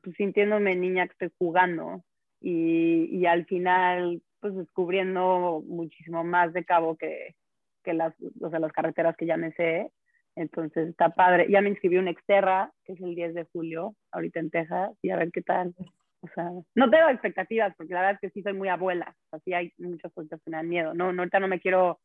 pues, 0.02 0.16
sintiéndome 0.16 0.75
niña 0.75 1.07
que 1.07 1.12
estoy 1.12 1.33
jugando 1.38 2.02
y, 2.40 3.04
y 3.16 3.26
al 3.26 3.47
final, 3.47 4.21
pues, 4.40 4.57
descubriendo 4.57 5.62
muchísimo 5.64 6.25
más 6.25 6.52
de 6.52 6.64
cabo 6.64 6.97
que, 6.97 7.37
que 7.85 7.95
las, 7.95 8.14
o 8.40 8.50
sea, 8.50 8.59
las 8.59 8.73
carreteras 8.73 9.16
que 9.16 9.26
ya 9.26 9.37
me 9.37 9.52
sé 9.52 9.92
entonces 10.37 10.89
está 10.89 11.11
padre. 11.11 11.47
Ya 11.51 11.61
me 11.61 11.71
inscribí 11.71 11.99
un 11.99 12.09
Exterra, 12.09 12.73
que 12.85 12.93
es 12.95 13.01
el 13.01 13.15
10 13.15 13.35
de 13.35 13.45
julio, 13.53 13.95
ahorita 14.13 14.41
en 14.41 14.51
Texas, 14.51 14.91
y 15.03 15.11
a 15.11 15.17
ver 15.17 15.31
qué 15.33 15.43
tal. 15.43 15.75
O 16.23 16.29
sea, 16.35 16.51
no 16.75 16.91
tengo 16.91 17.09
expectativas, 17.09 17.75
porque 17.77 17.95
la 17.95 18.01
verdad 18.01 18.15
es 18.15 18.21
que 18.21 18.31
sí 18.31 18.43
soy 18.43 18.53
muy 18.53 18.69
abuela. 18.69 19.15
Así 19.33 19.55
hay 19.55 19.73
muchas 19.79 20.13
cosas 20.13 20.41
que 20.45 20.51
me 20.51 20.59
dan 20.59 20.69
miedo. 20.69 20.95
No, 20.95 21.13
no, 21.13 21.23
ahorita 21.23 21.41
no 21.41 21.49
me 21.49 21.61
quiero, 21.61 22.01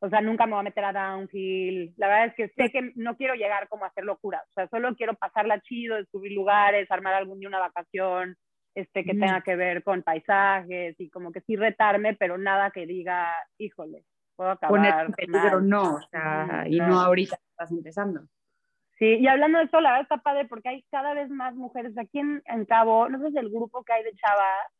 o 0.00 0.08
sea, 0.08 0.20
nunca 0.20 0.46
me 0.46 0.52
voy 0.52 0.60
a 0.60 0.64
meter 0.64 0.84
a 0.84 0.92
downhill. 0.92 1.94
La 1.96 2.08
verdad 2.08 2.26
es 2.26 2.34
que 2.34 2.48
sé 2.48 2.70
que 2.70 2.92
no 2.96 3.16
quiero 3.16 3.34
llegar 3.34 3.68
como 3.68 3.84
a 3.84 3.88
hacer 3.88 4.04
locura. 4.04 4.42
O 4.50 4.52
sea, 4.52 4.68
solo 4.68 4.94
quiero 4.94 5.14
pasarla 5.14 5.60
chido, 5.60 5.96
descubrir 5.96 6.32
lugares, 6.32 6.90
armar 6.90 7.14
algún 7.14 7.40
día 7.40 7.48
una 7.48 7.60
vacación, 7.60 8.36
este, 8.74 9.04
que 9.04 9.14
mm. 9.14 9.20
tenga 9.20 9.40
que 9.42 9.56
ver 9.56 9.82
con 9.82 10.02
paisajes 10.02 10.94
y 10.98 11.10
como 11.10 11.32
que 11.32 11.40
sí 11.40 11.56
retarme, 11.56 12.14
pero 12.14 12.38
nada 12.38 12.70
que 12.70 12.86
diga, 12.86 13.32
híjole, 13.58 14.04
puedo 14.40 14.52
acabar. 14.52 14.70
Poner 14.70 14.94
en 15.04 15.12
peligro, 15.12 15.60
no, 15.60 15.96
o 15.96 16.00
sea, 16.08 16.64
y 16.66 16.78
no 16.78 16.98
ahorita 16.98 17.38
estás 17.50 17.70
empezando. 17.70 18.22
Sí, 18.98 19.04
y 19.04 19.26
hablando 19.26 19.58
de 19.58 19.64
esto, 19.64 19.82
la 19.82 19.90
verdad 19.90 20.04
está 20.04 20.16
padre 20.16 20.46
porque 20.46 20.70
hay 20.70 20.82
cada 20.90 21.12
vez 21.12 21.28
más 21.28 21.54
mujeres 21.54 21.96
aquí 21.98 22.20
en, 22.20 22.42
en 22.46 22.64
Cabo, 22.64 23.10
no 23.10 23.18
sé 23.20 23.32
si 23.32 23.36
el 23.36 23.50
grupo 23.50 23.84
que 23.84 23.92
hay 23.92 24.02
de 24.02 24.14
chavas, 24.14 24.72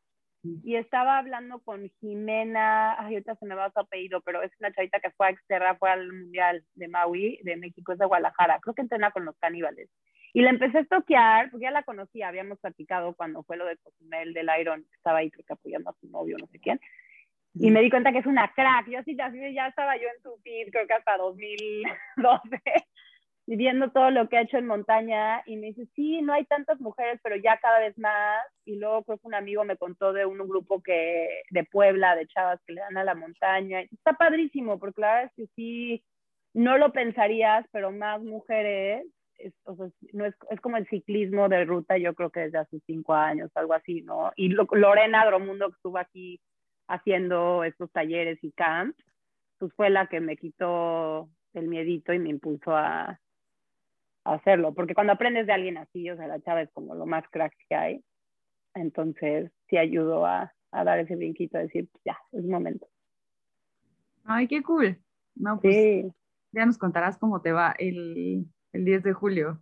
y 0.63 0.77
estaba 0.77 1.19
hablando 1.19 1.59
con 1.59 1.87
Jimena, 1.99 2.93
ay, 2.93 3.13
ahorita 3.13 3.35
se 3.35 3.45
me 3.45 3.53
va 3.53 3.69
su 3.69 3.79
apellido, 3.79 4.21
pero 4.21 4.41
es 4.41 4.51
una 4.59 4.71
chavita 4.73 4.99
que 4.99 5.11
fue 5.11 5.27
a 5.27 5.29
Exterra, 5.29 5.75
fue 5.75 5.91
al 5.91 6.11
Mundial 6.11 6.63
de 6.73 6.87
Maui, 6.87 7.39
de 7.43 7.57
México, 7.57 7.91
es 7.91 7.99
de 7.99 8.07
Guadalajara, 8.07 8.57
creo 8.61 8.73
que 8.73 8.81
entrena 8.81 9.11
con 9.11 9.25
los 9.25 9.37
caníbales. 9.37 9.91
Y 10.33 10.41
la 10.41 10.49
empecé 10.49 10.79
a 10.79 10.85
toquear, 10.85 11.51
porque 11.51 11.65
ya 11.65 11.71
la 11.71 11.83
conocía, 11.83 12.29
habíamos 12.29 12.57
platicado 12.59 13.13
cuando 13.13 13.43
fue 13.43 13.57
lo 13.57 13.65
de 13.65 13.77
Cozumel, 13.77 14.33
del 14.33 14.49
Iron, 14.59 14.83
estaba 14.95 15.19
ahí 15.19 15.29
creo 15.29 15.45
que 15.45 15.53
apoyando 15.53 15.91
a 15.91 15.95
su 16.01 16.09
novio, 16.09 16.37
no 16.39 16.47
sé 16.47 16.57
quién. 16.59 16.79
Y 17.53 17.69
me 17.69 17.81
di 17.81 17.89
cuenta 17.89 18.11
que 18.11 18.19
es 18.19 18.25
una 18.25 18.51
crack. 18.53 18.87
Yo 18.89 19.03
sí, 19.03 19.15
ya, 19.15 19.31
ya 19.53 19.67
estaba 19.67 19.97
yo 19.97 20.07
en 20.15 20.23
su 20.23 20.37
feed, 20.41 20.69
creo 20.71 20.87
que 20.87 20.93
hasta 20.93 21.17
2012, 21.17 22.61
y 23.47 23.55
viendo 23.57 23.91
todo 23.91 24.09
lo 24.09 24.29
que 24.29 24.37
ha 24.37 24.41
hecho 24.41 24.57
en 24.57 24.67
montaña. 24.67 25.41
Y 25.45 25.57
me 25.57 25.67
dice, 25.67 25.85
sí, 25.95 26.21
no 26.21 26.33
hay 26.33 26.45
tantas 26.45 26.79
mujeres, 26.79 27.19
pero 27.23 27.35
ya 27.35 27.57
cada 27.57 27.79
vez 27.79 27.97
más. 27.97 28.41
Y 28.65 28.77
luego 28.77 29.03
creo 29.03 29.17
que 29.17 29.27
un 29.27 29.35
amigo 29.35 29.65
me 29.65 29.77
contó 29.77 30.13
de 30.13 30.25
un 30.25 30.37
grupo 30.47 30.81
que, 30.81 31.43
de 31.49 31.63
Puebla, 31.65 32.15
de 32.15 32.27
chavas 32.27 32.61
que 32.65 32.73
le 32.73 32.81
dan 32.81 32.97
a 32.97 33.03
la 33.03 33.15
montaña. 33.15 33.81
Está 33.81 34.13
padrísimo, 34.13 34.79
porque 34.79 35.01
la 35.01 35.07
verdad 35.07 35.31
es 35.35 35.35
que 35.35 35.53
sí, 35.55 36.03
no 36.53 36.77
lo 36.77 36.93
pensarías, 36.93 37.65
pero 37.71 37.91
más 37.91 38.21
mujeres 38.21 39.05
es, 39.37 39.53
o 39.65 39.75
sea, 39.75 39.87
no 40.13 40.25
es, 40.25 40.35
es, 40.49 40.61
como 40.61 40.77
el 40.77 40.87
ciclismo 40.87 41.49
de 41.49 41.65
ruta, 41.65 41.97
yo 41.97 42.13
creo 42.13 42.29
que 42.29 42.41
desde 42.41 42.59
hace 42.59 42.79
cinco 42.85 43.13
años, 43.13 43.49
algo 43.55 43.73
así, 43.73 44.01
¿no? 44.01 44.31
Y 44.35 44.49
Lorena 44.49 45.25
Dromundo, 45.25 45.69
que 45.69 45.75
estuvo 45.75 45.97
aquí 45.97 46.39
haciendo 46.91 47.63
estos 47.63 47.91
talleres 47.91 48.43
y 48.43 48.51
camps, 48.51 48.97
pues 49.57 49.73
fue 49.73 49.89
la 49.89 50.07
que 50.07 50.19
me 50.19 50.37
quitó 50.37 51.29
el 51.53 51.67
miedito 51.67 52.13
y 52.13 52.19
me 52.19 52.29
impulsó 52.29 52.75
a, 52.75 53.19
a, 54.23 54.33
hacerlo. 54.33 54.73
Porque 54.73 54.93
cuando 54.93 55.13
aprendes 55.13 55.47
de 55.47 55.53
alguien 55.53 55.77
así, 55.77 56.09
o 56.09 56.17
sea, 56.17 56.27
la 56.27 56.41
chava 56.41 56.61
es 56.61 56.71
como 56.71 56.95
lo 56.95 57.05
más 57.05 57.23
crack 57.29 57.53
que 57.69 57.75
hay. 57.75 58.03
Entonces, 58.73 59.51
sí 59.67 59.77
ayudó 59.77 60.25
a, 60.25 60.53
a 60.71 60.83
dar 60.83 60.99
ese 60.99 61.15
brinquito, 61.15 61.57
a 61.57 61.61
decir, 61.61 61.89
ya, 62.05 62.17
es 62.31 62.43
momento. 62.45 62.87
Ay, 64.25 64.47
qué 64.47 64.61
cool. 64.61 64.97
No, 65.35 65.59
pues, 65.59 65.75
sí. 65.75 66.11
Ya 66.51 66.65
nos 66.65 66.77
contarás 66.77 67.17
cómo 67.17 67.41
te 67.41 67.51
va 67.51 67.73
el, 67.77 68.45
el 68.73 68.85
10 68.85 69.03
de 69.03 69.13
julio. 69.13 69.59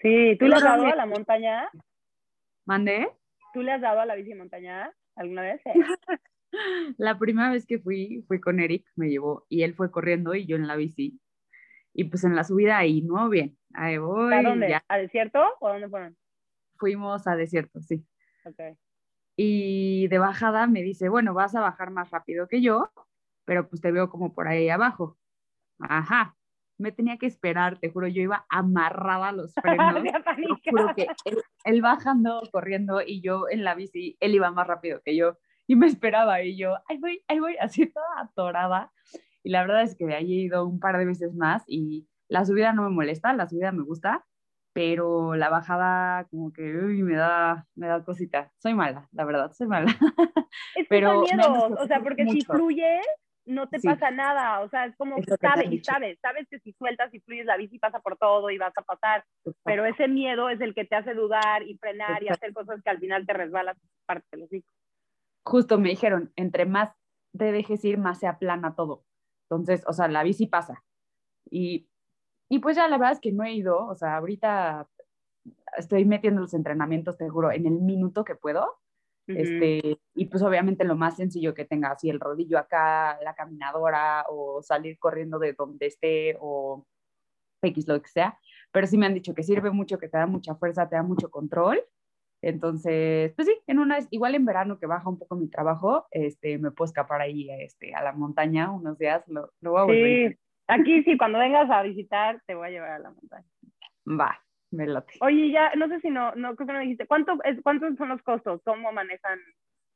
Sí, 0.00 0.36
¿tú 0.38 0.46
le 0.46 0.54
has 0.54 0.62
dado 0.62 0.86
a 0.86 0.94
la 0.94 1.06
montaña? 1.06 1.68
¿Mandé? 2.64 3.08
¿Tú 3.52 3.62
le 3.62 3.72
has 3.72 3.80
dado 3.80 4.00
a 4.00 4.06
la 4.06 4.14
bici 4.14 4.34
montaña 4.34 4.92
alguna 5.16 5.42
vez? 5.42 5.60
la 6.96 7.18
primera 7.18 7.50
vez 7.50 7.66
que 7.66 7.78
fui, 7.78 8.24
fui 8.26 8.40
con 8.40 8.60
Eric, 8.60 8.86
me 8.96 9.08
llevó, 9.08 9.46
y 9.48 9.62
él 9.62 9.74
fue 9.74 9.90
corriendo 9.90 10.34
y 10.34 10.46
yo 10.46 10.56
en 10.56 10.66
la 10.66 10.76
bici. 10.76 11.20
Y 11.94 12.04
pues 12.04 12.24
en 12.24 12.36
la 12.36 12.44
subida 12.44 12.78
ahí, 12.78 13.02
¿no? 13.02 13.28
Bien, 13.28 13.56
ahí 13.74 13.98
voy. 13.98 14.34
¿A 14.34 14.42
dónde? 14.42 14.80
¿A 14.86 14.98
desierto 14.98 15.42
o 15.60 15.68
a 15.68 15.72
dónde 15.72 15.88
fueron? 15.88 16.16
Fuimos 16.76 17.26
a 17.26 17.34
desierto, 17.34 17.80
sí. 17.80 18.04
Ok. 18.44 18.76
Y 19.36 20.08
de 20.08 20.18
bajada 20.18 20.66
me 20.66 20.82
dice, 20.82 21.08
bueno, 21.08 21.34
vas 21.34 21.54
a 21.54 21.60
bajar 21.60 21.90
más 21.90 22.10
rápido 22.10 22.48
que 22.48 22.60
yo, 22.60 22.90
pero 23.44 23.68
pues 23.68 23.80
te 23.80 23.90
veo 23.92 24.10
como 24.10 24.34
por 24.34 24.48
ahí 24.48 24.68
abajo. 24.68 25.16
Ajá, 25.80 26.36
me 26.78 26.92
tenía 26.92 27.18
que 27.18 27.26
esperar, 27.26 27.78
te 27.78 27.90
juro, 27.90 28.06
yo 28.08 28.22
iba 28.22 28.46
amarrada 28.48 29.28
a 29.28 29.32
los 29.32 29.52
frenos. 29.62 30.02
te 30.02 30.70
juro 30.70 30.94
que 30.94 31.06
él, 31.64 31.82
bajando, 31.82 32.42
corriendo 32.52 33.00
y 33.00 33.20
yo 33.20 33.48
en 33.48 33.64
la 33.64 33.74
bici, 33.74 34.16
él 34.20 34.34
iba 34.34 34.50
más 34.50 34.66
rápido 34.66 35.00
que 35.04 35.16
yo 35.16 35.38
y 35.68 35.76
me 35.76 35.86
esperaba 35.86 36.42
y 36.42 36.56
yo, 36.56 36.76
ahí 36.88 36.98
voy, 36.98 37.22
ahí 37.28 37.38
voy, 37.38 37.56
así 37.60 37.86
toda 37.86 38.06
atorada. 38.22 38.90
Y 39.44 39.50
la 39.50 39.60
verdad 39.60 39.82
es 39.82 39.94
que 39.94 40.12
ahí 40.14 40.32
he 40.32 40.42
ido 40.44 40.66
un 40.66 40.80
par 40.80 40.96
de 40.96 41.04
veces 41.04 41.34
más 41.34 41.62
y 41.66 42.08
la 42.26 42.44
subida 42.44 42.72
no 42.72 42.82
me 42.82 42.90
molesta, 42.90 43.32
la 43.34 43.48
subida 43.48 43.70
me 43.70 43.84
gusta, 43.84 44.24
pero 44.72 45.34
la 45.34 45.50
bajada 45.50 46.24
como 46.30 46.52
que 46.52 46.62
uy, 46.62 47.02
me 47.02 47.16
da 47.16 47.66
me 47.76 47.86
da 47.86 48.02
cosita. 48.02 48.50
Soy 48.58 48.74
mala, 48.74 49.08
la 49.12 49.24
verdad, 49.26 49.52
soy 49.52 49.66
mala. 49.66 49.86
Es 50.74 50.86
pero 50.88 51.20
miedo, 51.20 51.76
o 51.78 51.86
sea, 51.86 52.00
porque 52.00 52.24
si 52.26 52.40
fluyes 52.40 53.06
no 53.44 53.68
te 53.68 53.78
pasa 53.80 54.10
nada, 54.10 54.60
o 54.60 54.68
sea, 54.68 54.86
es 54.86 54.96
como 54.96 55.16
sabes 55.40 55.70
y 55.70 55.78
sabes, 55.80 56.18
sabes 56.20 56.46
que 56.48 56.58
si 56.60 56.72
sueltas 56.72 57.12
y 57.12 57.20
fluyes 57.20 57.46
la 57.46 57.56
bici 57.56 57.78
pasa 57.78 58.00
por 58.00 58.16
todo 58.16 58.50
y 58.50 58.58
vas 58.58 58.76
a 58.76 58.82
pasar, 58.82 59.24
pero 59.64 59.84
ese 59.84 60.08
miedo 60.08 60.48
es 60.48 60.60
el 60.60 60.74
que 60.74 60.84
te 60.86 60.96
hace 60.96 61.14
dudar 61.14 61.62
y 61.62 61.76
frenar 61.76 62.22
y 62.22 62.28
hacer 62.28 62.52
cosas 62.54 62.82
que 62.82 62.90
al 62.90 62.98
final 62.98 63.26
te 63.26 63.34
resbalas 63.34 63.76
parte 64.06 64.26
de 64.32 64.38
los 64.38 64.52
hijos. 64.52 64.72
Justo 65.48 65.78
me 65.78 65.90
dijeron, 65.90 66.32
entre 66.36 66.66
más 66.66 66.90
te 67.36 67.52
dejes 67.52 67.84
ir, 67.84 67.98
más 67.98 68.18
se 68.18 68.26
aplana 68.26 68.74
todo. 68.74 69.04
Entonces, 69.48 69.82
o 69.86 69.92
sea, 69.92 70.08
la 70.08 70.22
bici 70.22 70.46
pasa. 70.46 70.84
Y, 71.50 71.88
y 72.48 72.58
pues 72.58 72.76
ya 72.76 72.88
la 72.88 72.98
verdad 72.98 73.12
es 73.12 73.20
que 73.20 73.32
no 73.32 73.44
he 73.44 73.52
ido, 73.52 73.86
o 73.86 73.94
sea, 73.94 74.16
ahorita 74.16 74.88
estoy 75.76 76.04
metiendo 76.04 76.40
los 76.40 76.54
entrenamientos, 76.54 77.16
te 77.16 77.28
juro, 77.28 77.50
en 77.50 77.66
el 77.66 77.80
minuto 77.80 78.24
que 78.24 78.34
puedo 78.34 78.78
este, 79.36 80.00
y 80.14 80.24
pues 80.26 80.42
obviamente 80.42 80.84
lo 80.84 80.96
más 80.96 81.16
sencillo 81.16 81.52
que 81.52 81.64
tenga, 81.64 81.90
así 81.90 82.08
el 82.08 82.20
rodillo 82.20 82.58
acá, 82.58 83.18
la 83.22 83.34
caminadora 83.34 84.24
o 84.28 84.62
salir 84.62 84.98
corriendo 84.98 85.38
de 85.38 85.52
donde 85.52 85.86
esté 85.86 86.36
o 86.40 86.86
X, 87.62 87.86
lo 87.86 88.00
que 88.00 88.08
sea. 88.08 88.38
Pero 88.72 88.86
sí 88.86 88.96
me 88.96 89.06
han 89.06 89.14
dicho 89.14 89.34
que 89.34 89.42
sirve 89.42 89.70
mucho, 89.70 89.98
que 89.98 90.08
te 90.08 90.16
da 90.16 90.26
mucha 90.26 90.54
fuerza, 90.54 90.88
te 90.88 90.96
da 90.96 91.02
mucho 91.02 91.30
control. 91.30 91.82
Entonces, 92.40 93.32
pues 93.34 93.48
sí, 93.48 93.54
en 93.66 93.78
una, 93.80 93.98
igual 94.10 94.34
en 94.34 94.44
verano 94.44 94.78
que 94.78 94.86
baja 94.86 95.08
un 95.08 95.18
poco 95.18 95.36
mi 95.36 95.48
trabajo, 95.48 96.06
este, 96.10 96.58
me 96.58 96.70
puedo 96.70 96.86
escapar 96.86 97.20
ahí 97.20 97.48
este, 97.50 97.94
a 97.94 98.02
la 98.02 98.12
montaña 98.12 98.70
unos 98.70 98.96
días, 98.98 99.26
lo, 99.26 99.50
lo 99.60 99.72
voy 99.72 99.80
a 99.80 99.84
volver. 99.84 100.32
Sí, 100.32 100.38
aquí 100.68 101.02
sí, 101.02 101.18
cuando 101.18 101.38
vengas 101.38 101.68
a 101.70 101.82
visitar, 101.82 102.40
te 102.46 102.54
voy 102.54 102.68
a 102.68 102.70
llevar 102.70 102.90
a 102.90 102.98
la 103.00 103.10
montaña. 103.10 103.46
Va, 104.06 104.40
me 104.70 104.86
Oye, 105.20 105.50
ya, 105.50 105.72
no 105.76 105.88
sé 105.88 106.00
si 106.00 106.10
no, 106.10 106.34
no 106.34 106.54
creo 106.54 106.66
que 106.66 106.72
no 106.72 106.80
dijiste, 106.80 107.06
¿cuánto 107.06 107.38
es, 107.44 107.60
¿cuántos 107.62 107.96
son 107.96 108.10
los 108.10 108.22
costos? 108.22 108.60
¿Cómo 108.64 108.92
manejan 108.92 109.38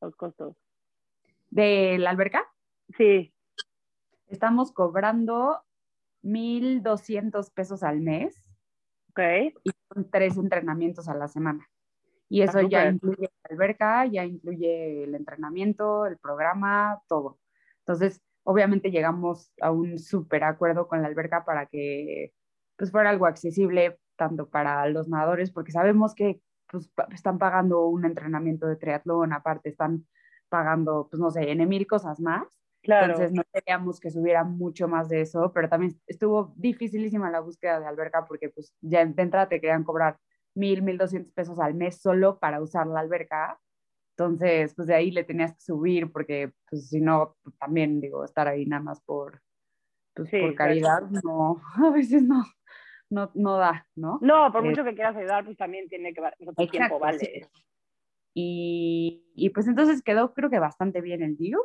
los 0.00 0.16
costos? 0.16 0.56
¿De 1.50 1.98
la 1.98 2.10
alberca? 2.10 2.50
Sí. 2.96 3.34
Estamos 4.28 4.72
cobrando 4.72 5.62
1.200 6.22 7.52
pesos 7.52 7.82
al 7.82 8.00
mes. 8.00 8.42
Ok. 9.10 9.20
Y 9.62 9.70
son 9.92 10.10
tres 10.10 10.38
entrenamientos 10.38 11.08
a 11.08 11.14
la 11.14 11.28
semana. 11.28 11.68
Y 12.32 12.40
eso 12.40 12.62
ya 12.62 12.88
incluye 12.88 13.24
la 13.24 13.50
alberca, 13.50 14.06
ya 14.06 14.24
incluye 14.24 15.04
el 15.04 15.14
entrenamiento, 15.14 16.06
el 16.06 16.16
programa, 16.16 16.98
todo. 17.06 17.38
Entonces, 17.80 18.22
obviamente 18.42 18.90
llegamos 18.90 19.52
a 19.60 19.70
un 19.70 19.98
súper 19.98 20.44
acuerdo 20.44 20.88
con 20.88 21.02
la 21.02 21.08
alberca 21.08 21.44
para 21.44 21.66
que 21.66 22.32
pues 22.78 22.90
fuera 22.90 23.10
algo 23.10 23.26
accesible 23.26 23.98
tanto 24.16 24.48
para 24.48 24.88
los 24.88 25.10
nadadores, 25.10 25.50
porque 25.50 25.72
sabemos 25.72 26.14
que 26.14 26.40
pues, 26.70 26.90
están 27.12 27.38
pagando 27.38 27.86
un 27.86 28.06
entrenamiento 28.06 28.66
de 28.66 28.76
triatlón, 28.76 29.34
aparte 29.34 29.68
están 29.68 30.06
pagando, 30.48 31.08
pues 31.10 31.20
no 31.20 31.30
sé, 31.30 31.50
en 31.50 31.68
mil 31.68 31.86
cosas 31.86 32.18
más. 32.18 32.44
Claro. 32.82 33.12
Entonces 33.12 33.32
no 33.32 33.42
queríamos 33.52 34.00
que 34.00 34.10
subiera 34.10 34.42
mucho 34.42 34.88
más 34.88 35.10
de 35.10 35.20
eso, 35.20 35.52
pero 35.52 35.68
también 35.68 36.00
estuvo 36.06 36.54
dificilísima 36.56 37.30
la 37.30 37.40
búsqueda 37.40 37.78
de 37.78 37.86
alberca 37.86 38.24
porque 38.24 38.48
pues 38.48 38.74
ya 38.80 39.04
de 39.04 39.22
entrada 39.22 39.50
te 39.50 39.60
querían 39.60 39.84
cobrar 39.84 40.16
mil, 40.54 40.82
mil 40.82 40.98
doscientos 40.98 41.32
pesos 41.32 41.58
al 41.58 41.74
mes 41.74 42.00
solo 42.00 42.38
para 42.38 42.60
usar 42.60 42.86
la 42.86 43.00
alberca. 43.00 43.58
Entonces, 44.16 44.74
pues 44.74 44.88
de 44.88 44.94
ahí 44.94 45.10
le 45.10 45.24
tenías 45.24 45.54
que 45.54 45.60
subir 45.60 46.12
porque 46.12 46.52
pues 46.68 46.88
si 46.88 47.00
no, 47.00 47.36
pues, 47.42 47.56
también 47.58 48.00
digo, 48.00 48.24
estar 48.24 48.46
ahí 48.46 48.66
nada 48.66 48.82
más 48.82 49.00
por, 49.02 49.40
pues, 50.14 50.30
por 50.30 50.54
caridad, 50.54 51.02
no, 51.24 51.60
a 51.76 51.90
veces 51.90 52.22
no 52.22 52.44
no, 53.12 53.30
no 53.34 53.58
da, 53.58 53.86
¿no? 53.94 54.18
No, 54.22 54.50
por 54.50 54.64
mucho 54.64 54.82
que 54.84 54.94
quieras 54.94 55.14
ayudar, 55.16 55.44
pues 55.44 55.56
también 55.56 55.88
tiene 55.88 56.14
que 56.14 56.20
valer 56.20 56.36
tiempo, 56.70 56.98
vale. 56.98 57.46
Y, 58.34 59.26
y, 59.34 59.50
pues 59.50 59.68
entonces 59.68 60.02
quedó 60.02 60.32
creo 60.32 60.48
que 60.48 60.58
bastante 60.58 61.02
bien 61.02 61.22
el 61.22 61.36
deal. 61.36 61.60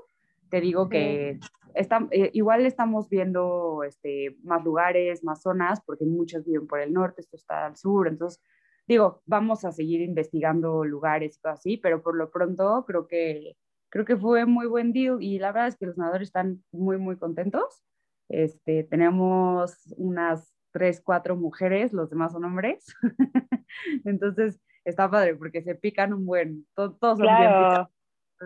Te 0.50 0.60
digo 0.60 0.90
que 0.90 1.40
está, 1.74 2.06
eh, 2.12 2.32
igual 2.34 2.66
estamos 2.66 3.10
viendo 3.10 3.84
este, 3.84 4.38
más 4.44 4.64
lugares, 4.64 5.24
más 5.24 5.42
zonas, 5.42 5.82
porque 5.86 6.06
muchos 6.06 6.44
viven 6.44 6.68
por 6.68 6.82
el 6.82 6.92
norte, 6.92 7.22
esto 7.22 7.38
está 7.38 7.66
al 7.66 7.78
sur, 7.78 8.08
entonces 8.08 8.44
digo, 8.88 9.22
vamos 9.26 9.66
a 9.66 9.72
seguir 9.72 10.02
investigando 10.02 10.84
lugares 10.86 11.40
y 11.44 11.48
así, 11.48 11.78
pero 11.78 12.02
por 12.02 12.16
lo 12.16 12.32
pronto 12.32 12.86
creo 12.86 13.08
que, 13.08 13.58
creo 13.90 14.06
que 14.06 14.18
fue 14.18 14.46
muy 14.46 14.68
buen 14.68 14.94
deal 14.94 15.22
y 15.22 15.40
la 15.40 15.52
verdad 15.52 15.68
es 15.68 15.78
que 15.78 15.86
los 15.86 15.98
nadadores 15.98 16.30
están 16.30 16.64
muy, 16.72 16.98
muy 16.98 17.18
contentos. 17.18 17.84
Este, 18.30 18.84
tenemos 18.84 19.94
unas 19.98 20.54
tres, 20.72 21.02
cuatro 21.02 21.36
mujeres, 21.36 21.94
los 21.94 22.10
demás 22.10 22.32
son 22.32 22.46
hombres. 22.46 22.86
Entonces 24.06 24.60
está 24.86 25.10
padre 25.10 25.36
porque 25.36 25.62
se 25.62 25.76
pican 25.76 26.14
un 26.14 26.26
buen, 26.26 26.66
todos, 26.76 26.98
son 27.00 27.18
bien 27.18 27.38
picados. 27.38 27.90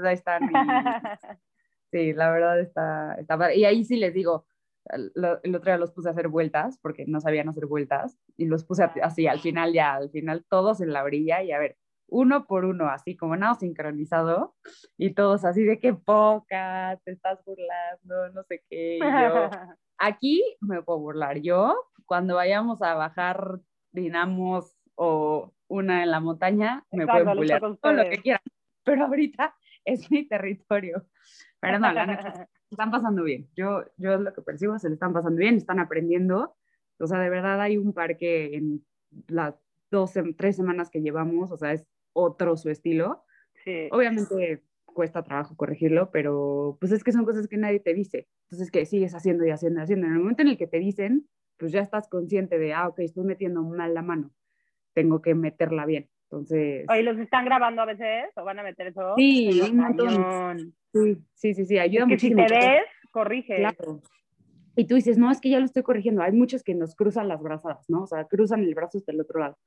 ahí 0.04 0.14
están. 0.14 0.42
sí, 1.92 2.14
la 2.14 2.32
verdad 2.32 2.60
está, 2.60 3.16
está 3.16 3.38
padre. 3.38 3.58
Y 3.58 3.66
ahí 3.66 3.84
sí 3.84 3.98
les 3.98 4.14
digo, 4.14 4.46
el, 4.92 5.56
otro 5.56 5.72
día 5.72 5.78
los 5.78 5.92
puse 5.92 6.10
a 6.10 6.12
hacer 6.12 6.28
vueltas 6.28 6.78
porque 6.82 7.06
no 7.08 7.20
sabían 7.22 7.50
hacer 7.50 7.66
vueltas 7.66 8.18
y 8.38 8.46
los 8.46 8.64
puse 8.64 8.84
así 9.02 9.28
al 9.28 9.40
final 9.40 9.74
ya, 9.74 9.96
al 9.96 10.10
final 10.10 10.46
todos 10.50 10.82
en 10.82 10.94
la 10.94 11.04
orilla 11.04 11.44
y 11.44 11.52
a 11.52 11.60
ver, 11.60 11.78
uno 12.08 12.46
por 12.46 12.66
uno, 12.66 12.90
así 12.90 13.16
como 13.16 13.38
nada 13.38 13.56
sincronizado, 13.56 14.54
y 14.98 15.14
todos 15.14 15.46
así 15.46 15.64
de 15.64 15.80
qué 15.80 15.94
poca, 15.94 17.00
te 17.06 17.12
estás 17.12 17.40
burlando, 17.46 18.30
no 18.34 18.44
sé 18.44 18.64
qué. 18.70 19.00
yo, 19.00 19.08
aquí 19.98 20.44
me 20.60 20.84
puedo 20.84 21.00
burlar 21.00 21.40
yo, 21.40 21.74
cuando 22.06 22.36
vayamos 22.36 22.82
a 22.82 22.96
bajar 22.96 23.62
dinamos 23.94 24.78
o 24.96 25.54
una 25.68 26.04
en 26.04 26.12
la 26.12 26.20
montaña, 26.20 26.86
me 26.92 27.08
pueden 27.08 27.34
burlar 27.34 27.62
todo 27.82 27.94
lo 27.94 28.04
que 28.04 28.18
quieran, 28.18 28.44
pero 28.84 29.06
ahorita 29.06 29.56
es 29.86 30.12
mi 30.12 30.28
territorio. 30.28 31.06
Pero 31.62 31.80
no, 31.80 31.94
la 31.94 32.06
neta, 32.06 32.50
están 32.72 32.92
pasando 32.92 33.24
bien. 33.24 33.50
Yo, 33.56 33.84
yo 33.98 34.18
lo 34.18 34.34
que 34.34 34.42
percibo, 34.42 34.80
se 34.80 34.90
le 34.90 34.94
están 34.94 35.14
pasando 35.14 35.38
bien, 35.38 35.56
están 35.56 35.80
aprendiendo. 35.80 36.56
O 37.00 37.08
sea, 37.08 37.20
de 37.20 37.30
verdad 37.30 37.62
hay 37.62 37.78
un 37.78 37.94
parque 37.94 38.56
en 38.56 38.86
las 39.28 39.56
dos, 39.90 40.14
tres 40.38 40.56
semanas 40.56 40.90
que 40.90 41.02
llevamos, 41.02 41.52
o 41.52 41.58
sea, 41.58 41.74
es 41.74 41.86
otro 42.14 42.58
su 42.58 42.70
estilo. 42.70 43.24
Sí. 43.64 43.90
Obviamente 43.92 44.64
cuesta 44.86 45.24
trabajo 45.24 45.56
corregirlo, 45.56 46.12
pero 46.12 46.78
pues 46.80 46.92
es 46.92 47.04
que 47.04 47.12
son 47.12 47.26
cosas 47.26 47.48
que 47.48 47.58
nadie 47.58 47.80
te 47.80 47.94
dice. 47.94 48.28
Entonces 48.50 48.72
que 48.72 48.86
sigues 48.86 49.16
haciendo 49.16 49.46
y 49.46 49.52
haciendo 49.52 49.80
y 49.80 49.84
haciendo. 49.84 50.08
En 50.08 50.14
el 50.14 50.20
momento 50.20 50.42
en 50.42 50.50
el 50.50 50.58
que 50.58 50.68
te 50.68 50.80
dicen, 50.80 51.28
pues 51.58 51.72
ya 51.72 51.82
estás 51.82 52.08
consciente 52.08 52.60
de, 52.60 52.74
ah, 52.74 52.88
ok, 52.88 53.00
estoy 53.00 53.24
metiendo 53.24 53.64
mal 53.64 53.94
la 53.94 54.02
mano, 54.02 54.34
tengo 54.94 55.22
que 55.22 55.36
meterla 55.36 55.86
bien. 55.86 56.10
Entonces... 56.32 56.86
¿Y 56.98 57.04
los 57.04 57.18
están 57.18 57.44
grabando 57.44 57.82
a 57.82 57.86
veces 57.86 58.26
o 58.36 58.44
van 58.46 58.60
a 58.60 58.64
meter 58.64 58.88
eso? 58.88 59.16
Sí, 59.18 59.62
un 59.70 59.78
montón. 59.78 60.74
Sí, 61.34 61.54
sí, 61.54 61.66
sí, 61.66 61.78
ayuda 61.78 62.04
es 62.04 62.08
que 62.08 62.14
muchísimo. 62.14 62.42
Si 62.44 62.48
te 62.48 62.60
ves, 62.60 62.84
corrige. 63.12 63.58
Claro. 63.58 64.02
Y 64.78 64.86
tú 64.88 64.96
dices, 64.96 65.18
no, 65.18 65.30
es 65.30 65.42
que 65.42 65.50
ya 65.50 65.60
lo 65.60 65.66
estoy 65.66 65.84
corrigiendo. 65.84 66.22
Hay 66.22 66.32
muchos 66.32 66.64
que 66.64 66.74
nos 66.74 66.96
cruzan 66.96 67.28
las 67.28 67.42
brazadas, 67.42 67.90
¿no? 67.90 68.04
O 68.04 68.08
sea, 68.08 68.26
cruzan 68.26 68.62
el 68.62 68.74
brazo 68.74 69.00
hasta 69.00 69.12
el 69.12 69.20
otro 69.20 69.42
lado. 69.42 69.58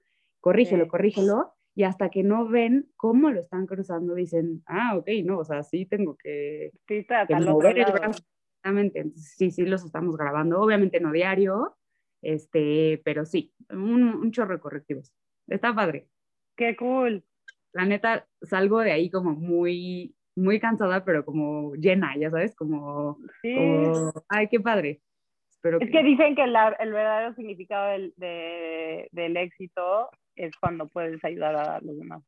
Corrígelo, 0.40 0.84
Sí. 0.84 0.90
corrígelo. 0.90 1.54
Y 1.74 1.82
hasta 1.82 2.08
que 2.08 2.22
no 2.22 2.48
ven 2.48 2.88
cómo 2.96 3.30
lo 3.30 3.40
están 3.40 3.66
cruzando, 3.66 4.14
dicen, 4.14 4.62
ah, 4.66 4.96
ok, 4.96 5.08
no, 5.24 5.38
o 5.40 5.44
sea, 5.44 5.62
sí 5.64 5.86
tengo 5.86 6.16
que, 6.16 6.70
Sí, 6.86 6.98
está 6.98 7.26
que 7.26 7.34
mover 7.34 7.78
el 7.78 7.92
brazo. 7.92 8.22
Exactamente. 8.56 9.00
Entonces, 9.00 9.34
sí, 9.36 9.50
sí 9.50 9.62
los 9.66 9.84
estamos 9.84 10.16
grabando. 10.16 10.60
Obviamente 10.60 11.00
no 11.00 11.12
diario, 11.12 11.76
este, 12.22 13.02
pero 13.04 13.26
sí, 13.26 13.52
un, 13.70 14.04
un 14.14 14.30
chorro 14.30 14.54
de 14.54 14.60
correctivos. 14.60 15.12
Está 15.48 15.74
padre. 15.74 16.08
Qué 16.56 16.76
cool. 16.76 17.24
La 17.72 17.84
neta, 17.84 18.26
salgo 18.42 18.80
de 18.80 18.92
ahí 18.92 19.10
como 19.10 19.32
muy, 19.32 20.14
muy 20.36 20.60
cansada, 20.60 21.04
pero 21.04 21.24
como 21.24 21.74
llena, 21.74 22.16
ya 22.16 22.30
sabes, 22.30 22.54
como, 22.54 23.18
Sí. 23.42 23.54
como, 23.56 24.12
ay, 24.28 24.48
qué 24.48 24.60
padre. 24.60 25.00
Espero 25.50 25.78
Es 25.80 25.90
que 25.90 26.02
dicen 26.02 26.36
que 26.36 26.46
la- 26.46 26.76
el 26.78 26.92
verdadero 26.92 27.34
significado 27.34 27.90
del, 27.90 28.14
de- 28.16 29.08
del 29.12 29.36
éxito 29.36 30.08
es 30.36 30.52
cuando 30.60 30.88
puedes 30.88 31.24
ayudar 31.24 31.56
a 31.56 31.80
los 31.80 31.96
demás. 31.98 32.22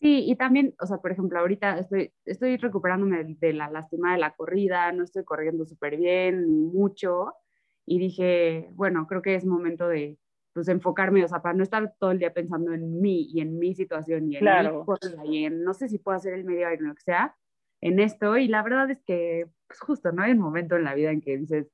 Sí, 0.00 0.24
y 0.26 0.36
también, 0.36 0.74
o 0.80 0.86
sea, 0.86 0.96
por 0.96 1.12
ejemplo, 1.12 1.38
ahorita 1.38 1.78
estoy, 1.78 2.10
estoy 2.24 2.56
recuperándome 2.56 3.22
de 3.38 3.52
la 3.52 3.68
lástima 3.68 4.12
de 4.12 4.18
la 4.18 4.34
corrida, 4.34 4.90
no 4.92 5.04
estoy 5.04 5.24
corriendo 5.24 5.66
súper 5.66 5.98
bien, 5.98 6.46
ni 6.46 6.64
mucho, 6.72 7.34
y 7.84 7.98
dije, 7.98 8.70
bueno, 8.72 9.06
creo 9.06 9.20
que 9.20 9.34
es 9.34 9.44
momento 9.44 9.88
de, 9.88 10.16
pues, 10.52 10.68
enfocarme, 10.68 11.24
o 11.24 11.28
sea, 11.28 11.42
para 11.42 11.54
no 11.54 11.62
estar 11.62 11.94
todo 11.98 12.10
el 12.12 12.18
día 12.18 12.32
pensando 12.34 12.72
en 12.72 13.00
mí 13.00 13.28
y 13.32 13.40
en 13.40 13.58
mi 13.58 13.74
situación 13.74 14.30
y 14.30 14.36
en 14.36 14.40
Claro. 14.40 14.80
mi 14.80 14.84
corrida 14.86 15.24
y 15.26 15.44
en, 15.44 15.62
no 15.62 15.74
sé 15.74 15.88
si 15.88 15.98
puedo 15.98 16.16
hacer 16.16 16.34
el 16.34 16.44
medio 16.44 16.72
Iron, 16.72 16.88
lo 16.88 16.94
que 16.94 17.02
sea, 17.02 17.36
en 17.80 17.98
esto, 18.00 18.36
y 18.36 18.48
la 18.48 18.62
verdad 18.62 18.90
es 18.90 19.00
que, 19.02 19.46
pues, 19.66 19.80
justo, 19.80 20.12
¿no? 20.12 20.22
Hay 20.22 20.32
un 20.32 20.38
momento 20.38 20.76
en 20.76 20.84
la 20.84 20.94
vida 20.94 21.10
en 21.12 21.20
que 21.20 21.38
dices, 21.38 21.70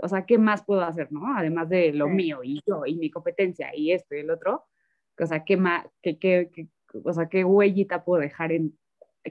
o 0.00 0.08
sea, 0.08 0.26
¿qué 0.26 0.38
más 0.38 0.64
puedo 0.64 0.82
hacer, 0.82 1.10
no? 1.10 1.36
Además 1.36 1.68
de 1.68 1.92
lo 1.92 2.06
Sí. 2.06 2.12
mío 2.12 2.40
y 2.44 2.60
yo 2.66 2.86
y 2.86 2.94
mi 2.96 3.10
competencia 3.10 3.74
y 3.74 3.90
esto 3.92 4.14
y 4.14 4.20
el 4.20 4.30
otro, 4.30 4.66
o 5.18 5.26
sea, 5.26 5.44
¿qué 5.44 5.56
más, 5.56 5.86
qué, 6.02 6.18
qué, 6.18 6.50
qué- 6.54 6.68
o 7.04 7.12
sea, 7.12 7.28
qué 7.28 7.44
huellita 7.44 8.04
puedo 8.04 8.20
dejar 8.22 8.52
en 8.52 8.78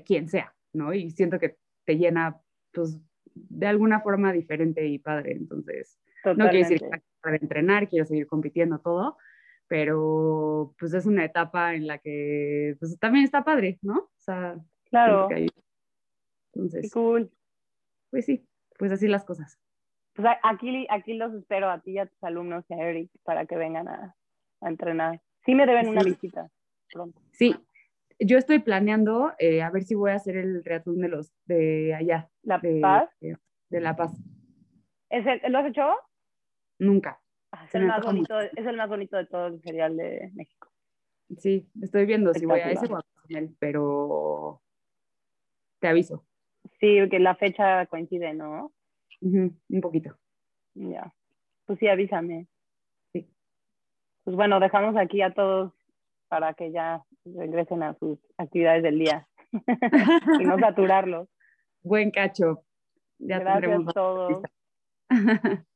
quien 0.06 0.28
sea, 0.28 0.54
¿no? 0.74 0.94
Y 0.94 1.10
siento 1.12 1.40
que 1.40 1.58
te 1.86 1.98
llena, 1.98 2.42
pues, 2.74 3.00
de 3.34 3.68
alguna 3.68 4.02
forma 4.02 4.34
diferente 4.34 4.86
y 4.86 5.00
padre. 5.00 5.32
Entonces, 5.34 5.98
no 6.36 6.46
quiere 6.46 6.60
decir 6.60 6.80
que 6.80 7.02
para 7.22 7.36
entrenar, 7.38 7.88
quiero 7.90 8.06
seguir 8.06 8.28
compitiendo 8.28 8.80
todo, 8.80 9.18
pero 9.68 10.74
pues 10.80 10.94
es 10.94 11.06
una 11.06 11.26
etapa 11.26 11.76
en 11.76 11.88
la 11.88 11.98
que 11.98 12.76
pues, 12.80 12.98
también 13.00 13.26
está 13.26 13.44
padre, 13.44 13.80
¿no? 13.82 13.98
O 14.00 14.12
sea, 14.18 14.56
Claro, 14.90 15.28
Entonces, 16.54 16.92
cool. 16.94 17.30
pues 18.10 18.26
sí, 18.26 18.48
pues 18.80 18.92
así 18.92 19.08
las 19.08 19.26
cosas. 19.26 19.60
Pues 20.16 20.28
aquí, 20.44 20.88
aquí 20.90 21.14
los 21.14 21.34
espero 21.34 21.70
a 21.70 21.82
ti 21.82 21.92
y 21.92 21.98
a 22.00 22.06
tus 22.06 22.24
alumnos 22.24 22.66
y 22.70 22.74
a 22.74 22.78
Eric 22.90 23.12
para 23.24 23.46
que 23.46 23.58
vengan 23.58 23.88
a, 23.88 24.16
a 24.62 24.70
entrenar. 24.70 25.22
Sí 25.46 25.54
me 25.56 25.66
deben 25.66 25.90
una 25.90 26.04
visita 26.04 26.50
pronto. 26.92 27.22
Sí, 27.34 27.56
yo 28.20 28.38
estoy 28.38 28.60
planeando 28.60 29.34
eh, 29.40 29.62
a 29.62 29.70
ver 29.70 29.84
si 29.84 29.94
voy 29.94 30.12
a 30.12 30.16
hacer 30.16 30.38
el 30.38 30.64
triatlón 30.64 31.00
de 31.00 31.10
los 31.10 31.34
de 31.46 31.94
allá, 31.94 32.30
La 32.44 32.58
de, 32.60 32.80
Paz. 32.82 33.10
de, 33.20 33.38
de 33.70 33.82
La 33.82 33.96
Paz. 33.96 34.14
¿Es 35.10 35.26
el, 35.26 35.52
¿Lo 35.52 35.60
has 35.60 35.68
hecho? 35.68 35.84
Nunca. 36.80 37.20
Ah, 37.52 37.66
Es 37.66 37.76
el, 37.76 37.86
más 37.86 38.04
bonito, 38.04 38.40
es 38.40 38.66
el 38.66 38.78
más 38.78 38.90
bonito 38.90 39.18
de 39.18 39.26
todo 39.26 39.48
el 39.48 39.62
serial 39.62 39.96
de 39.98 40.32
México. 40.34 40.70
Sí, 41.38 41.70
estoy 41.82 42.06
viendo 42.06 42.34
si 42.34 42.46
voy 42.46 42.60
a 42.60 42.72
ese 42.72 42.86
o 42.92 42.98
a 42.98 43.04
pero 43.60 44.62
te 45.80 45.88
aviso. 45.88 46.26
Sí, 46.80 46.98
que 47.10 47.20
la 47.20 47.36
fecha 47.36 47.86
coincide, 47.88 48.34
¿no? 48.34 48.72
Un 49.22 49.82
poquito. 49.82 50.18
Ya. 50.74 51.14
Pues 51.66 51.80
sí, 51.80 51.88
avísame. 51.88 52.48
Sí. 53.12 53.30
Pues 54.24 54.36
bueno, 54.36 54.60
dejamos 54.60 54.96
aquí 54.96 55.22
a 55.22 55.34
todos 55.34 55.74
para 56.30 56.54
que 56.54 56.72
ya 56.72 57.04
regresen 57.26 57.84
a 57.84 57.94
sus 57.96 58.20
actividades 58.38 58.84
del 58.84 59.00
día 59.00 59.28
y 60.40 60.46
no 60.46 60.60
saturarlos. 60.60 61.28
Buen 61.82 62.12
cacho. 62.12 62.64
Ya 63.20 63.40
Gracias 63.40 63.88
a 63.88 63.92
todos. 63.92 64.44